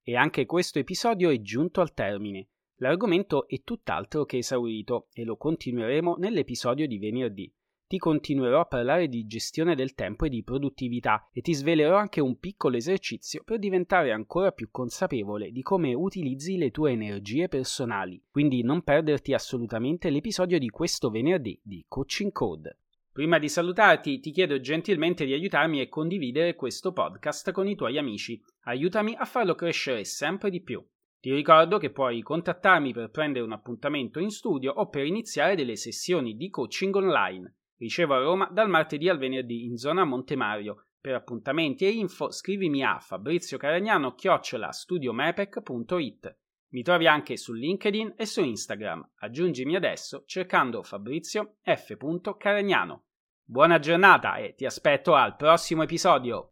E 0.04 0.16
anche 0.16 0.46
questo 0.46 0.78
episodio 0.78 1.32
è 1.32 1.42
giunto 1.42 1.82
al 1.82 1.96
termine. 1.96 2.50
L'argomento 2.76 3.48
è 3.48 3.64
tutt'altro 3.64 4.24
che 4.24 4.38
esaurito 4.38 5.08
e 5.14 5.24
lo 5.24 5.36
continueremo 5.36 6.18
nell'episodio 6.20 6.86
di 6.86 7.00
venerdì. 7.00 7.52
Ti 7.92 7.98
continuerò 7.98 8.62
a 8.62 8.66
parlare 8.68 9.10
di 9.10 9.28
gestione 9.28 9.76
del 9.76 9.96
tempo 9.96 10.24
e 10.24 10.30
di 10.30 10.44
produttività 10.44 11.28
e 11.34 11.42
ti 11.42 11.54
svelerò 11.54 11.98
anche 11.98 12.22
un 12.22 12.40
piccolo 12.40 12.78
esercizio 12.78 13.44
per 13.44 13.60
diventare 13.60 14.14
ancora 14.14 14.54
più 14.54 14.70
consapevole 14.72 15.52
di 15.52 15.62
come 15.62 15.94
utilizzi 15.94 16.56
le 16.56 16.72
tue 16.72 16.92
energie 16.92 17.50
personali. 17.50 18.24
Quindi 18.32 18.64
non 18.64 18.84
perderti 18.84 19.34
assolutamente 19.34 20.10
l'episodio 20.10 20.58
di 20.58 20.70
questo 20.70 21.10
venerdì 21.10 21.60
di 21.62 21.84
Coaching 21.86 22.32
Code. 22.32 22.78
Prima 23.12 23.38
di 23.40 23.50
salutarti 23.50 24.22
ti 24.22 24.32
chiedo 24.32 24.62
gentilmente 24.62 25.26
di 25.26 25.34
aiutarmi 25.34 25.82
a 25.82 25.90
condividere 25.90 26.56
questo 26.56 26.94
podcast 26.94 27.52
con 27.52 27.68
i 27.68 27.76
tuoi 27.76 27.98
amici. 27.98 28.42
Aiutami 28.62 29.16
a 29.18 29.26
farlo 29.26 29.54
crescere 29.54 30.06
sempre 30.06 30.50
di 30.50 30.62
più. 30.62 30.82
Ti 31.20 31.34
ricordo 31.34 31.78
che 31.78 31.92
puoi 31.92 32.22
contattarmi 32.22 32.94
per 32.94 33.10
prendere 33.10 33.44
un 33.44 33.52
appuntamento 33.52 34.20
in 34.20 34.30
studio 34.30 34.72
o 34.72 34.88
per 34.88 35.04
iniziare 35.04 35.56
delle 35.56 35.76
sessioni 35.76 36.38
di 36.38 36.50
coaching 36.50 36.96
online. 36.96 37.56
Ricevo 37.82 38.14
a 38.14 38.20
Roma 38.20 38.48
dal 38.52 38.70
martedì 38.70 39.10
al 39.10 39.18
venerdì 39.18 39.66
in 39.66 39.76
zona 39.76 40.04
Montemario. 40.06 40.86
Per 41.02 41.16
appuntamenti 41.16 41.84
e 41.84 41.90
info 41.90 42.30
scrivimi 42.30 42.84
a 42.84 43.00
Fabrizio 43.00 43.58
Caragnano 43.58 44.14
chiocciola 44.14 44.72
studiomepec.it. 44.72 46.38
Mi 46.74 46.84
trovi 46.84 47.08
anche 47.08 47.38
su 47.38 47.54
LinkedIn 47.54 48.14
e 48.18 48.28
su 48.28 48.44
Instagram. 48.44 49.14
Aggiungimi 49.22 49.76
adesso 49.76 50.26
cercando 50.28 50.84
Fabrizio 50.84 51.56
F. 51.64 51.98
Caragnano. 52.38 53.06
Buona 53.44 53.80
giornata 53.80 54.36
e 54.36 54.54
ti 54.54 54.66
aspetto 54.66 55.16
al 55.16 55.36
prossimo 55.36 55.82
episodio. 55.82 56.52